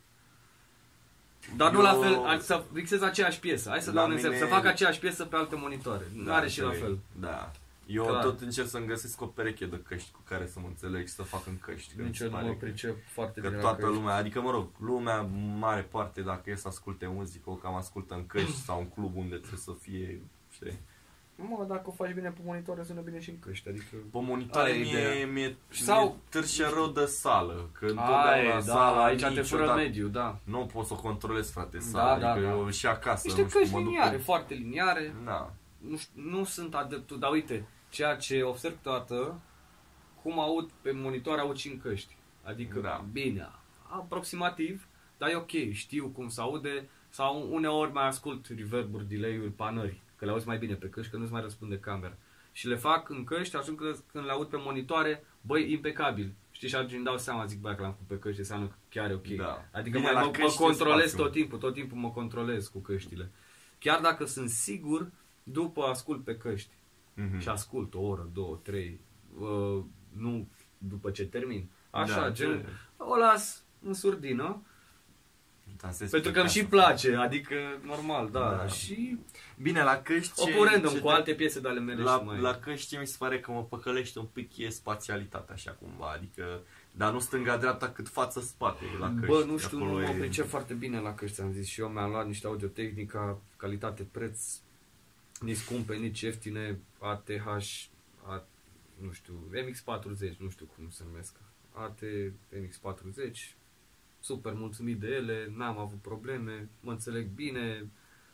[1.56, 3.70] Dar nu Eu- la fel, aș să mixez aceeași piesă.
[3.70, 6.04] Hai să La dau un exemplu, mine- să fac aceeași piesă pe alte monitoare.
[6.14, 6.88] Nu are și la înțeleg.
[6.88, 7.00] fel.
[7.20, 7.52] Da.
[7.86, 8.24] Eu Clar.
[8.24, 11.24] tot încerc să-mi găsesc o pereche de căști cu care să mă înțeleg și să
[11.24, 11.90] fac în căști.
[11.96, 13.88] că mi Nici se eu nu pare mă că- pricep foarte Că bine toată la
[13.88, 14.00] căști.
[14.02, 15.22] lumea, adică mă rog, lumea
[15.60, 19.16] mare parte dacă e să asculte muzică, o cam ascultă în căști sau în club
[19.16, 20.80] unde trebuie să fie, știi?
[21.40, 23.86] Mă, dacă o faci bine pe monitor, sună bine și în căști, adică...
[24.12, 25.28] Pe monitoare Aia e mie, ideea.
[25.28, 29.28] mie, Sau- mie târșe rău de sală, că Aia întotdeauna e, da, sala aici te
[29.28, 30.40] niciodată fură mediu, da.
[30.44, 32.52] Nu pot să o controlez, frate, Da, sala, da, adică da.
[32.54, 35.16] eu și acasă, Niște nu știu, căști mă duc liniare, în- foarte liniare.
[35.26, 35.54] Da.
[35.78, 39.40] Nu, știu, nu sunt adeptul, dar uite, ceea ce observ toată,
[40.22, 42.16] cum aud pe monitor, aud și în căști.
[42.44, 43.06] Adică, Da.
[43.12, 43.50] bine,
[43.90, 50.02] aproximativ, dar e ok, știu cum se aude, sau uneori mai ascult reverb-uri, delay-uri, panări,
[50.18, 52.18] că le auzi mai bine pe căști, că nu-ți mai răspunde camera.
[52.52, 56.34] Și le fac în căști, ajung când, când le aud pe monitoare, băi, impecabil.
[56.52, 58.76] Știi, și atunci îmi dau seama, zic, băi, că l-am făcut pe căști, înseamnă că
[58.90, 59.28] chiar e ok.
[59.28, 59.66] Da.
[59.72, 61.24] Adică Bine, mai, la mă, mă căști e controlez spațiu.
[61.24, 63.32] tot timpul, tot timpul mă controlez cu căștile.
[63.80, 65.12] Chiar dacă sunt sigur,
[65.44, 66.76] după ascult pe căști
[67.14, 67.40] Mhm.
[67.40, 69.00] și ascult o oră, două, trei,
[69.40, 69.84] uh,
[70.18, 71.70] nu după ce termin.
[71.90, 72.66] Așa, Da, gen, ce-
[72.98, 74.62] o las în surdină,
[75.82, 76.60] Dansez pentru pe că îmi casă.
[76.60, 78.68] și place, adică normal, da, Da.
[78.68, 79.18] și
[79.62, 82.02] Bine, la căști o ce- cu random, ce cu te- alte piese de ale mele
[82.04, 82.40] la, și mai...
[82.40, 86.60] la căști mi se pare că mă păcălește un pic e spațialitatea așa cumva, adică
[86.92, 89.26] dar nu stânga-dreapta cât față-spate la căști.
[89.26, 91.80] Bă, nu știu, nu acolo mă e- pricep foarte bine la căști, am zis și
[91.82, 94.40] eu mi-am luat niște audio-tehnica, calitate-preț,
[95.40, 97.46] nici scumpe, nici ieftine, ATH,
[98.24, 98.44] A,
[99.02, 101.36] nu știu, MX40, nu știu cum se numesc,
[101.72, 102.00] AT
[102.56, 103.56] MX40,
[104.20, 107.90] super mulțumit de ele, n-am avut probleme, mă înțeleg bine,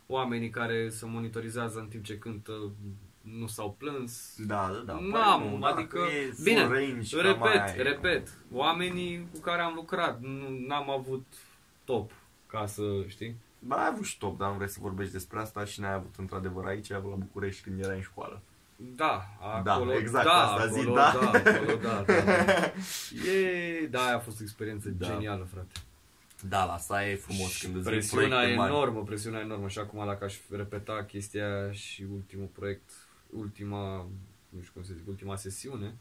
[0.07, 2.71] oamenii care se monitorizează în timp ce cântă
[3.21, 4.99] nu s-au plâns, Da, da, da.
[4.99, 7.81] N-am, păi nu, adică, dacă e full bine, range, cam repet, aia e.
[7.81, 11.25] repet, oamenii cu care am lucrat, nu, n-am avut
[11.83, 12.11] top
[12.47, 13.35] ca să, știi?
[13.59, 16.15] Ba, ai avut și top, dar nu vrei să vorbești despre asta și n-ai avut
[16.17, 18.41] într-adevăr aici, la București, când erai în școală.
[18.95, 20.93] Da, acolo, Da, exact, da, asta acolo, zi, da.
[20.93, 22.13] da, acolo, da, da.
[23.31, 25.05] E, da, aia a fost o experiență Da.
[25.07, 25.71] genială, frate.
[26.49, 28.71] Da, la asta e frumos când îți vin Presiunea proiecte mari.
[28.73, 29.67] enormă, presiunea enormă.
[29.67, 32.89] Și acum dacă aș repeta chestia aia și ultimul proiect,
[33.29, 33.95] ultima,
[34.49, 35.95] nu știu cum să zic, ultima sesiune,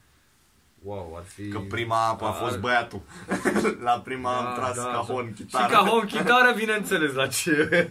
[0.83, 1.49] wow, ar fi...
[1.49, 3.01] Că prima apă a fost Ar- băiatul.
[3.85, 5.33] la prima am tras cajon, da.
[5.35, 5.67] chitară.
[5.75, 7.89] Și cajon, chitară, bineînțeles, la ce?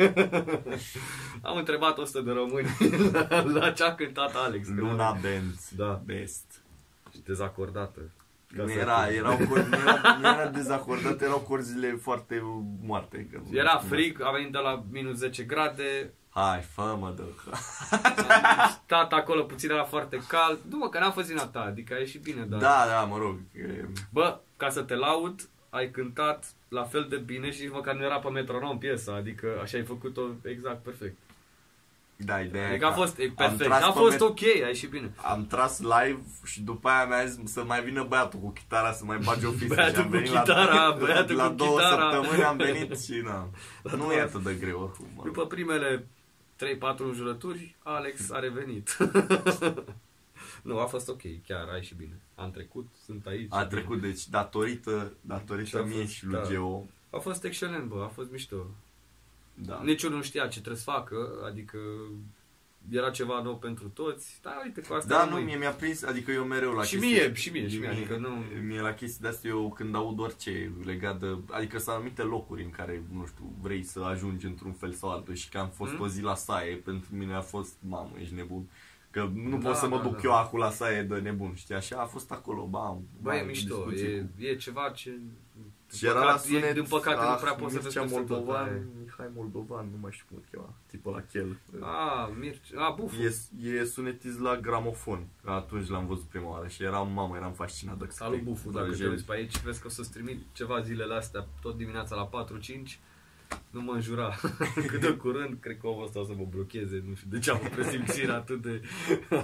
[1.41, 2.67] Am întrebat 100 de români
[3.11, 4.67] la, la ce a cântat Alex.
[4.67, 5.69] că Luna n-am- Benz.
[5.75, 6.01] Da.
[6.05, 6.45] Best.
[7.13, 7.99] Și dezacordată.
[8.57, 12.41] Ca Nu să- era, erau cor, nu, era, nu era dezacordat, erau corzile foarte
[12.85, 13.27] moarte.
[13.31, 17.13] Că nu Era știu cum frig, a venit de la minus 10 grade, Hai, fă-mă
[17.15, 17.23] de...
[18.61, 20.59] am stat acolo puțin, era foarte cald.
[20.69, 22.59] Nu mă, că n-am fost vina ta, adică a ieșit bine, dar...
[22.59, 23.35] Da, da, mă rog.
[23.55, 27.95] e- Bă, ca să te laud, ai cântat la fel de bine și nici măcar
[27.95, 31.17] nu era pe metronom piesa, adică așa ai făcut-o exact perfect.
[32.15, 34.19] Da, ideea e Adică a că fost e am perfect, tras a pe fost met-
[34.21, 35.11] ok, a ieșit bine.
[35.15, 39.03] Am tras live și după aia mi-a zis să mai vină băiatul cu chitara să
[39.05, 39.73] mai bage o fisă.
[39.73, 42.11] Băiatul și am cu venit chitara, la, băiatul la cu două chitara.
[42.11, 43.49] săptămâni am venit și na.
[43.81, 45.05] La nu două- e atât de greu oricum.
[45.15, 45.33] mă rog.
[45.33, 46.07] După primele
[46.95, 48.97] 3-4 înjurături, Alex a revenit.
[50.61, 52.19] nu, a fost ok, chiar a ieșit bine.
[52.35, 53.47] Am trecut, sunt aici.
[53.49, 56.45] A trecut, deci datorită, datorită Și a mie fost, și lui da.
[56.47, 56.87] Geo.
[57.09, 58.65] A fost excelent, bă, a fost mișto.
[59.53, 59.81] Da.
[59.83, 61.77] Niciunul nu știa ce trebuie să facă, adică
[62.89, 65.43] era ceva nou pentru toți, dar uite, cu asta Da, nu, rămâi.
[65.43, 68.17] mie mi-a prins, adică eu mereu la Și chestii- mie, și mie, și mie, adică
[68.17, 72.63] nu- Mie la chestii de-astea eu când aud orice legat de, adică sunt anumite locuri
[72.63, 75.91] în care, nu știu, vrei să ajungi într-un fel sau altul și că am fost
[75.93, 75.99] Mm.
[76.01, 78.69] o zi la Saie, pentru mine a fost, mamă, ești nebun.
[79.09, 80.19] Că nu Da, pot să mă da, duc da.
[80.23, 83.01] eu acum la Saie de nebun, știi, așa a fost acolo, bam.
[83.21, 85.19] Bă, e bam, mișto, discuții e, cu- e ceva ce...
[85.97, 88.17] Și era la sunet, e, din păcate, nu prea ah, poți să vezi Mircea peste
[88.17, 88.85] tot, Moldovan, aia e.
[89.01, 91.59] Mihai Moldovan, nu mai știu cum îl chema, tipul la chel.
[91.79, 93.13] A, Mirce, a, buf.
[93.19, 95.27] E, e sunetist la gramofon.
[95.43, 98.89] Atunci l-am văzut prima oară și eram, mamă, eram fascinat de Salut Bufu, dacă te
[98.89, 99.09] vrăjeli.
[99.09, 102.99] uiți pe aici, vezi că o să-ți trimit ceva zilele astea, tot dimineața la 4-5,
[103.69, 104.35] nu mă înjura.
[104.87, 107.51] Cât de curând, cred că omul ăsta o să mă blocheze, nu știu de ce
[107.51, 108.81] am o presimțire atât de,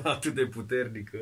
[0.03, 1.17] atât de puternică.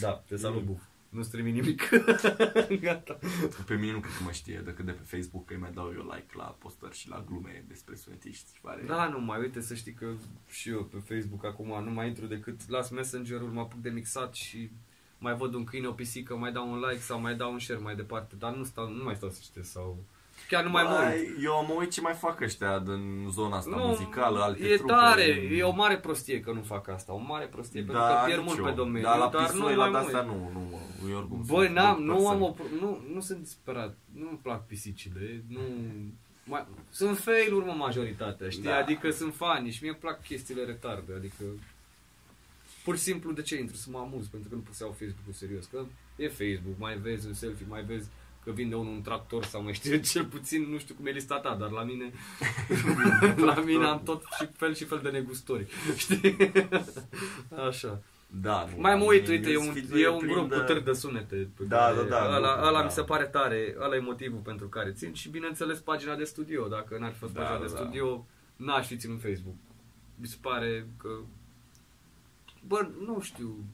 [0.00, 0.89] Da, te salut Bufu.
[1.10, 1.88] Nu-ți trimit nimic.
[2.80, 3.18] Gata.
[3.66, 5.92] Pe mine nu cred că mă știe decât de pe Facebook că îi mai dau
[5.96, 8.58] eu like la postări și la glume despre sunetiști.
[8.62, 8.82] Pare.
[8.86, 10.12] Da, nu mai uite să știi că
[10.48, 14.34] și eu pe Facebook acum nu mai intru decât las Messenger-ul, mă apuc de mixat
[14.34, 14.70] și
[15.18, 17.80] mai văd un câine, o pisică, mai dau un like sau mai dau un share
[17.80, 20.04] mai departe, dar nu, stau, nu mai stau să citesc sau...
[20.50, 20.98] Chiar nu mai mă uit.
[20.98, 24.76] Mai, eu mă uit ce mai fac ăștia din zona asta Nu, muzicală, alte e
[24.76, 24.92] trupe.
[24.92, 25.22] tare,
[25.56, 28.46] e o mare prostie că nu fac asta, o mare prostie, pentru că pierd nici
[28.48, 28.64] mult eu.
[28.64, 30.28] pe domeniu, Da, la dar nu pisoi, mai la mă astea uit.
[30.28, 32.32] nu, nu, mă, eu oricum Băi, sunt n-am, un nu, person.
[32.32, 35.60] am o, pro- nu, nu sunt disperat, nu-mi plac pisicile, nu...
[36.44, 38.62] Mai, sunt fail-uri, mă, majoritatea, știi?
[38.62, 38.76] Da.
[38.76, 41.44] Adică sunt fani și mie îmi plac chestiile retarde, adică...
[42.84, 44.92] pur și simplu de ce intru să mă amuz, pentru că nu pot să iau
[44.98, 45.84] Facebook-ul serios, că
[46.16, 48.08] e Facebook, mai vezi un selfie, mai vezi
[48.44, 51.38] că vinde unul un tractor sau mai știu cel puțin, nu știu cum e lista
[51.38, 52.12] ta, dar la mine,
[53.50, 55.66] la mine am tot și fel și fel de negustori,
[55.96, 56.36] știi?
[57.68, 58.02] Așa.
[58.40, 60.56] Da, nu, Mai mă uit, uite, e eu un, sfiduie e un prin grup de-
[60.56, 61.48] cu târg de sunete.
[61.56, 62.84] pe Da, care- da, da, Ăla, grupul, ăla da.
[62.84, 66.68] mi se pare tare, ăla e motivul pentru care țin și bineînțeles pagina de studio.
[66.68, 67.78] Dacă n-ar fi fost Da, pagina da, de da.
[67.78, 68.26] studio,
[68.56, 69.54] n-aș fi ținut Facebook.
[70.14, 71.08] Mi se pare că...
[72.66, 73.64] Bă, nu știu.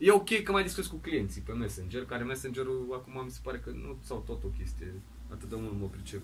[0.00, 3.58] E ok că mai discuți cu clienții pe Messenger, care Messengerul acum mi se pare
[3.64, 4.92] că nu sau tot o chestie.
[5.32, 6.22] Atât de mult mă pricep.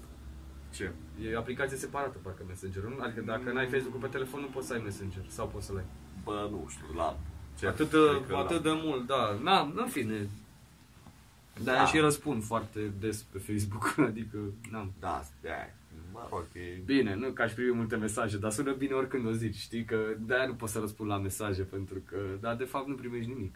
[0.75, 0.93] Ce?
[1.31, 2.95] E aplicație separată, parcă Messengerul.
[2.97, 3.03] nu?
[3.05, 5.23] Adică dacă n-ai Facebook pe telefon, nu poți să ai Messenger.
[5.29, 5.85] Sau poți să-l ai.
[6.25, 7.19] Bă, nu știu, la
[7.59, 9.39] ce Atât, cred de, că atât la- de mult, da.
[9.43, 10.29] Na, în fine.
[11.65, 11.87] Dar Da.
[11.87, 14.39] și răspund foarte des pe Facebook, adică,
[14.71, 14.93] n-am.
[15.01, 15.75] Da, stai.
[16.13, 16.81] Mă rog, e...
[16.85, 19.85] Bine, nu că aș primi multe mesaje, dar sună bine oricând o zici, știi?
[19.85, 23.29] Că de-aia nu pot să răspund la mesaje, pentru că, dar de fapt nu primești
[23.31, 23.55] nimic.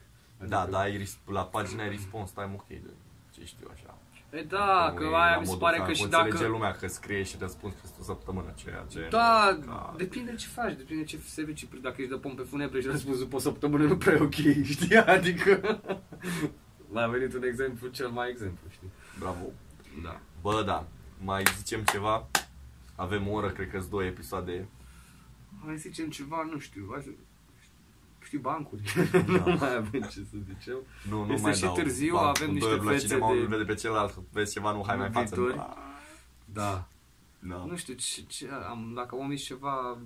[0.49, 2.91] Da, da, ai, ris- la pagina ai response time ok de
[3.31, 3.99] ce știu așa.
[4.31, 6.47] E da, că e aia la mi se modul pare ca că și înțelege dacă...
[6.47, 9.07] lumea că scrie și răspunzi peste o săptămână ceea ce...
[9.11, 13.19] Da, ca- depinde ce faci, depinde ce servicii, dacă ești de pompe funebre și răspunzi
[13.19, 14.35] după o săptămână nu prea e ok,
[14.75, 14.97] știi?
[14.97, 15.81] Adică...
[16.93, 18.91] M-a venit un exemplu cel mai exemplu, știi?
[19.19, 19.45] Bravo.
[20.03, 20.21] Da.
[20.41, 20.87] Bă, da,
[21.25, 22.29] mai zicem ceva?
[22.97, 24.69] Avem o oră, cred că sunt două episoade.
[25.65, 27.11] Mai zicem ceva, nu știu, hai să...
[28.31, 28.83] Știi, bancuri.
[29.13, 29.45] Da.
[29.45, 30.77] nu mai avem ce să zicem.
[31.09, 31.75] Nu, nu Este mai și dau.
[31.75, 34.15] târziu, Ba, avem cu niște doi ori la fețe cinema, de- unul vede pe celălalt,
[34.33, 35.35] vezi ceva, nu, hai mai față.
[35.35, 35.57] Iubitori.
[35.57, 35.77] Da.
[36.45, 36.89] Da.
[37.39, 37.65] Da.
[37.69, 39.99] Nu știu, ce, ce, am, dacă omiți ceva...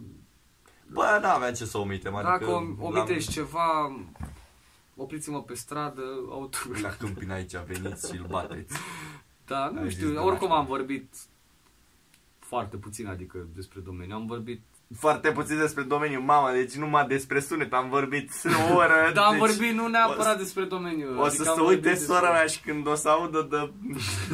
[0.93, 2.14] Bă, da, aveam ce să omitem.
[2.14, 3.97] Adică Dacă om, l-am- omitești ceva,
[4.97, 6.59] opriți-mă pe stradă, auto...
[6.83, 8.77] La câmpin aici veniți și îl bateți.
[9.47, 10.53] Da, nu Ai zis știu, de oricum naștere.
[10.53, 11.14] am vorbit
[12.39, 14.14] foarte puțin, adică despre domeniu.
[14.14, 14.61] Am vorbit...
[14.99, 18.30] Foarte puțin despre domeniu, mama, deci numai despre sunet, am vorbit
[18.70, 19.11] o oră.
[19.14, 21.07] Dar am deci vorbit nu neapărat o- despre domeniu.
[21.18, 23.47] O adică să am se vorbit uite despre- sora mea și când o să audă
[23.51, 23.70] de,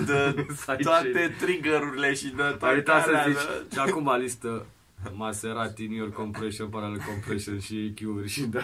[0.07, 0.83] de Sidechain.
[0.83, 4.67] toate triggerurile și de Ai toate uitat să alea, zici, de- și acum listă
[5.13, 8.61] Maserati, New York Compression, Parallel Compression și EQ-uri și da.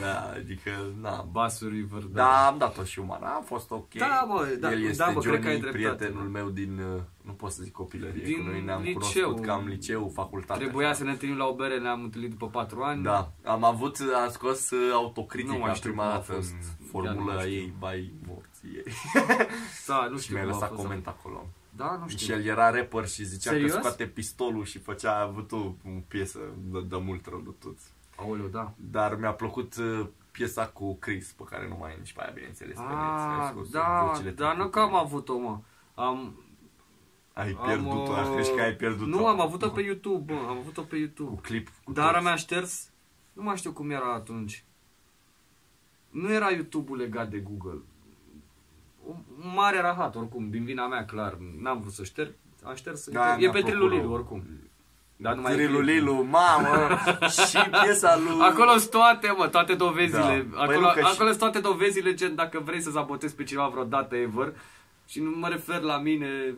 [0.00, 1.26] Da, adică, na.
[1.30, 3.94] Basuri, River, Da, am dat-o și umana, a fost ok.
[3.94, 5.94] Da, mă, da, El este da, mă, cred Johnny, că ai dreptate.
[5.96, 9.22] prietenul meu din, uh, nu pot să zic copilărie, Din că noi ne-am liceu.
[9.24, 10.60] cunoscut cam liceu, facultate.
[10.60, 13.02] Trebuia să ne întâlnim la o bere, ne-am întâlnit după 4 ani.
[13.02, 16.52] Da, am avut, am scos uh, autocritica Nu mai știu prima cum a dată fost.
[16.52, 17.56] în Chiar nu formula mai știu.
[17.60, 18.92] ei, bai morții ei.
[19.86, 20.82] Da, nu Și știu mi-a cum a lăsat fost.
[20.82, 21.46] coment acolo.
[21.80, 22.34] Da, nu Și știu.
[22.34, 23.72] el era rapper și zicea Serios?
[23.72, 25.74] că scoate pistolul și făcea, a avut o, o
[26.08, 26.38] piesă
[26.72, 27.76] de, de mult rău de tot.
[28.16, 28.72] Aoleu, da.
[28.90, 32.30] Dar mi-a plăcut uh, piesa cu Chris, pe care nu mai e nici pe aia,
[32.34, 32.76] bineînțeles.
[32.76, 32.90] pe net.
[32.90, 34.78] Ai Ah, scos da, vocile dar nu trecute.
[34.78, 35.58] că am avut-o, mă.
[35.94, 36.34] Am,
[37.32, 39.16] Ai am, pierdut-o, uh, am crezi că ai pierdut-o.
[39.18, 40.38] Nu, am avut-o pe YouTube, mă.
[40.48, 41.40] Am avut-o pe Cu YouTube.
[41.40, 41.68] clip.
[41.84, 42.24] Cu Dar toți.
[42.24, 42.90] mi-a șters,
[43.32, 44.64] nu mai știu cum era atunci.
[46.10, 47.80] Nu era YouTube-ul legat de Google.
[49.10, 51.36] Un mare rahat, oricum, din vina mea, clar.
[51.62, 52.30] N-am vrut să șterg,
[52.64, 53.08] am șters.
[53.10, 54.12] Da, e mi-a pe plăcut Trilulilu, rău.
[54.12, 54.42] oricum.
[55.16, 55.88] Dar nu mai e Trilu clip.
[55.88, 56.88] Lilu, mamă,
[57.48, 58.40] și piesa lui...
[58.48, 60.18] Acolo sunt toate, mă, toate dovezile.
[60.50, 60.56] Da.
[60.56, 63.42] Păi Acolo, nu, că și- acolo sunt toate dovezile, gen dacă vrei să sabotezi pe
[63.44, 64.52] cineva vreodată ever.
[65.06, 66.54] Și nu mă refer la mine,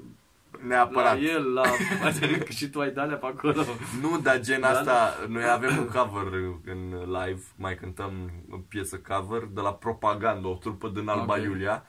[0.66, 1.14] Neapărat.
[1.20, 1.62] la el, la...
[2.07, 3.64] Adică și tu ai de alea pe acolo.
[4.00, 6.32] Nu, dar gen Da, asta, noi avem un cover
[6.66, 8.12] în live, mai cântăm
[8.50, 11.42] o piesă cover de la Propaganda, o trupă din Alba Ok.
[11.42, 11.84] Iulia.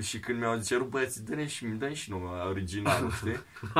[0.00, 3.36] Și când mi-au zis, cerut băieții, dă-ne și dă și nume originalul, știi?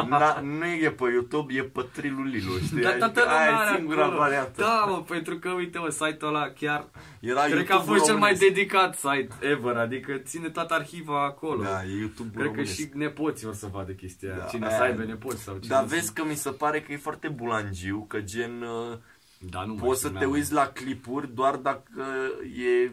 [0.08, 2.80] Na, nu e pe YouTube, e pe Trilu Lilu, știi?
[2.82, 4.18] Dar toată lumea aia are e singura acolo.
[4.18, 4.52] variantă.
[4.62, 6.88] Da, mă, pentru că, uite, mă, site-ul ăla chiar...
[7.20, 8.40] Era cred că a YouTube fost cel mai românesc.
[8.54, 11.62] dedicat site ever, adică ține toată arhiva acolo.
[11.62, 12.74] Da, e YouTube Cred că românesc.
[12.74, 14.38] și nepoții or să vadă chestia aia.
[14.38, 16.80] Da, Cine aia- să aibă nepoți sau cine Dar să- vezi că mi se pare
[16.80, 18.62] că e foarte bulangiu, că gen...
[18.62, 18.96] uh,
[19.38, 21.82] da, nu mai Poți să știu, te mi-am- uiți la clipuri doar dacă
[22.56, 22.90] e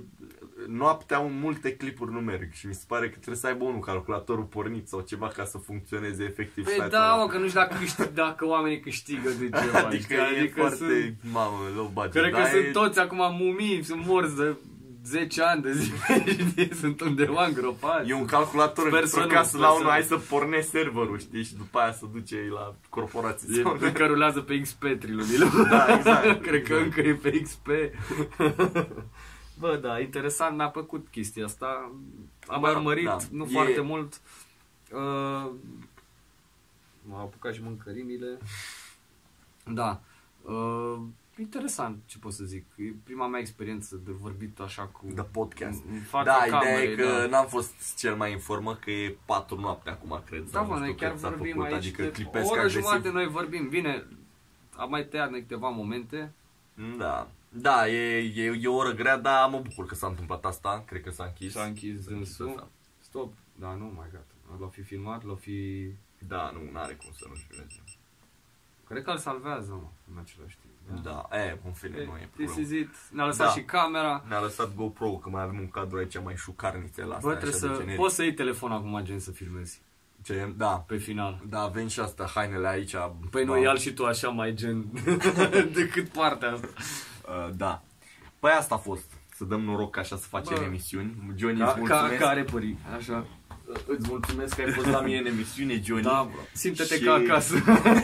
[0.67, 3.79] noaptea un multe clipuri nu merg și mi se pare că trebuie să aibă unul
[3.79, 7.15] calculatorul pornit sau ceva ca să funcționeze efectiv Păi site-ul da, ăla.
[7.23, 9.79] mă, că nu știu dacă, câștig, dacă oamenii câștigă de ceva.
[9.87, 10.43] adică, știi?
[10.45, 12.11] e foarte, sunt, mamă, low budget.
[12.11, 14.55] cred că dar sunt e- toți acum mumii, sunt morți de
[15.05, 15.95] 10 ani de zile,
[16.49, 16.75] știi?
[16.75, 18.09] sunt undeva îngropați.
[18.09, 19.89] E un calculator Sper într-o să nu, casă sper la să unul, nu.
[19.89, 21.43] hai să pornești serverul, știi?
[21.43, 23.57] Și după aia să duce la corporații.
[23.57, 25.45] E, sau- încă rulează pe XP trilunile.
[25.69, 26.41] Da, exact.
[26.41, 26.83] Cred că exact.
[26.83, 27.67] încă e pe XP.
[29.59, 31.65] Bă, da, interesant, mi-a plăcut chestia asta.
[32.47, 33.17] Am Bă, mai urmărit, da.
[33.31, 34.21] nu E- foarte mult.
[34.91, 35.51] Uh,
[37.01, 38.37] m-au apucat și mâncărimile.
[39.73, 40.01] Da.
[40.41, 40.99] Uh,
[41.37, 42.65] interesant, ce pot să zic.
[42.77, 45.05] E prima mea experiență de vorbit așa cu...
[45.13, 45.81] De podcast.
[45.91, 47.25] În fața Da, ideea camerei, e că da.
[47.27, 50.41] n-am fost cel mai în formă, că e 4 noapte acum, cred.
[50.43, 52.45] Da, sau mă, nu noi știu chiar cât s-a vorbim făcut, aici adică de clipesc
[52.45, 52.81] o oră agresiv.
[52.81, 53.69] jumătate noi vorbim.
[53.69, 54.05] Bine,
[54.77, 56.33] am mai tăiat noi câteva momente.
[56.97, 57.27] Da.
[57.49, 60.83] Da, e, e, e o oră grea, dar mă bucur că s-a întâmplat asta.
[60.87, 61.51] Cred că s-a închis.
[61.51, 62.67] S-a închis dânsul.
[62.99, 63.33] Stop.
[63.55, 64.57] Da, nu, mai gata.
[64.59, 65.89] L-a fi filmat, l-a fi...
[66.27, 67.83] Da, nu, n-are cum să nu știu.
[68.87, 71.03] Cred că îl salvează, mă, în același timp.
[71.03, 72.59] Da, e, în fine, nu e This problemă.
[72.59, 72.89] is it.
[73.11, 73.53] Ne-a lăsat Da.
[73.53, 74.23] și camera.
[74.27, 77.27] Ne-a lăsat GoPro, că mai avem un cadru aici mai șucarnițe la asta.
[77.27, 77.73] Bă, așa trebuie de să...
[77.79, 77.95] generic.
[77.99, 79.81] Poți să iei telefonul acum, gen, să filmezi.
[80.23, 81.39] Ce, da, Pe final.
[81.49, 82.93] da, avem și astea hainele aici.
[83.31, 83.59] Păi nu, Da.
[83.59, 84.85] ia și tu așa mai gen
[85.73, 86.67] decât partea asta.
[87.27, 87.81] Uh, da.
[88.39, 89.03] Păi asta a fost.
[89.35, 90.63] Să dăm noroc ca așa să facem Bă.
[90.63, 91.33] emisiuni.
[91.35, 92.17] Johnny, Ca, îți mulțumesc.
[92.17, 93.25] ca, care pări, așa.
[93.87, 96.03] Îți mulțumesc că ai fost la mine în emisiune, Johnny.
[96.03, 96.39] Da, bro.
[96.53, 97.55] Simte-te Și- ca acasă.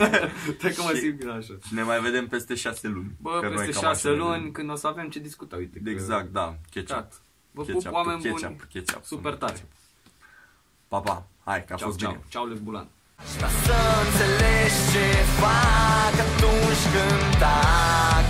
[0.60, 1.54] Te că mă Și- simt bine așa.
[1.66, 3.10] Și ne mai vedem peste șase luni.
[3.20, 4.50] Bă, Că noi peste cam șase așa ne luni, vedem.
[4.50, 5.80] când o să avem ce discuta, uite.
[5.84, 6.56] că- Exact, da.
[6.70, 6.96] Ketchup.
[6.96, 7.20] Cat.
[7.50, 8.60] Vă Ketchup, pup, oameni ketchup, buni.
[8.72, 9.04] ketchup.
[9.04, 9.66] Super tare.
[10.88, 11.26] Pa, pa.
[11.44, 12.24] Hai, că a ceau, fost ceau, bine.
[12.28, 12.86] Ceau, Lev Bulan.
[13.40, 15.06] Ca să înțelegi ce
[15.40, 18.29] fac atunci când tac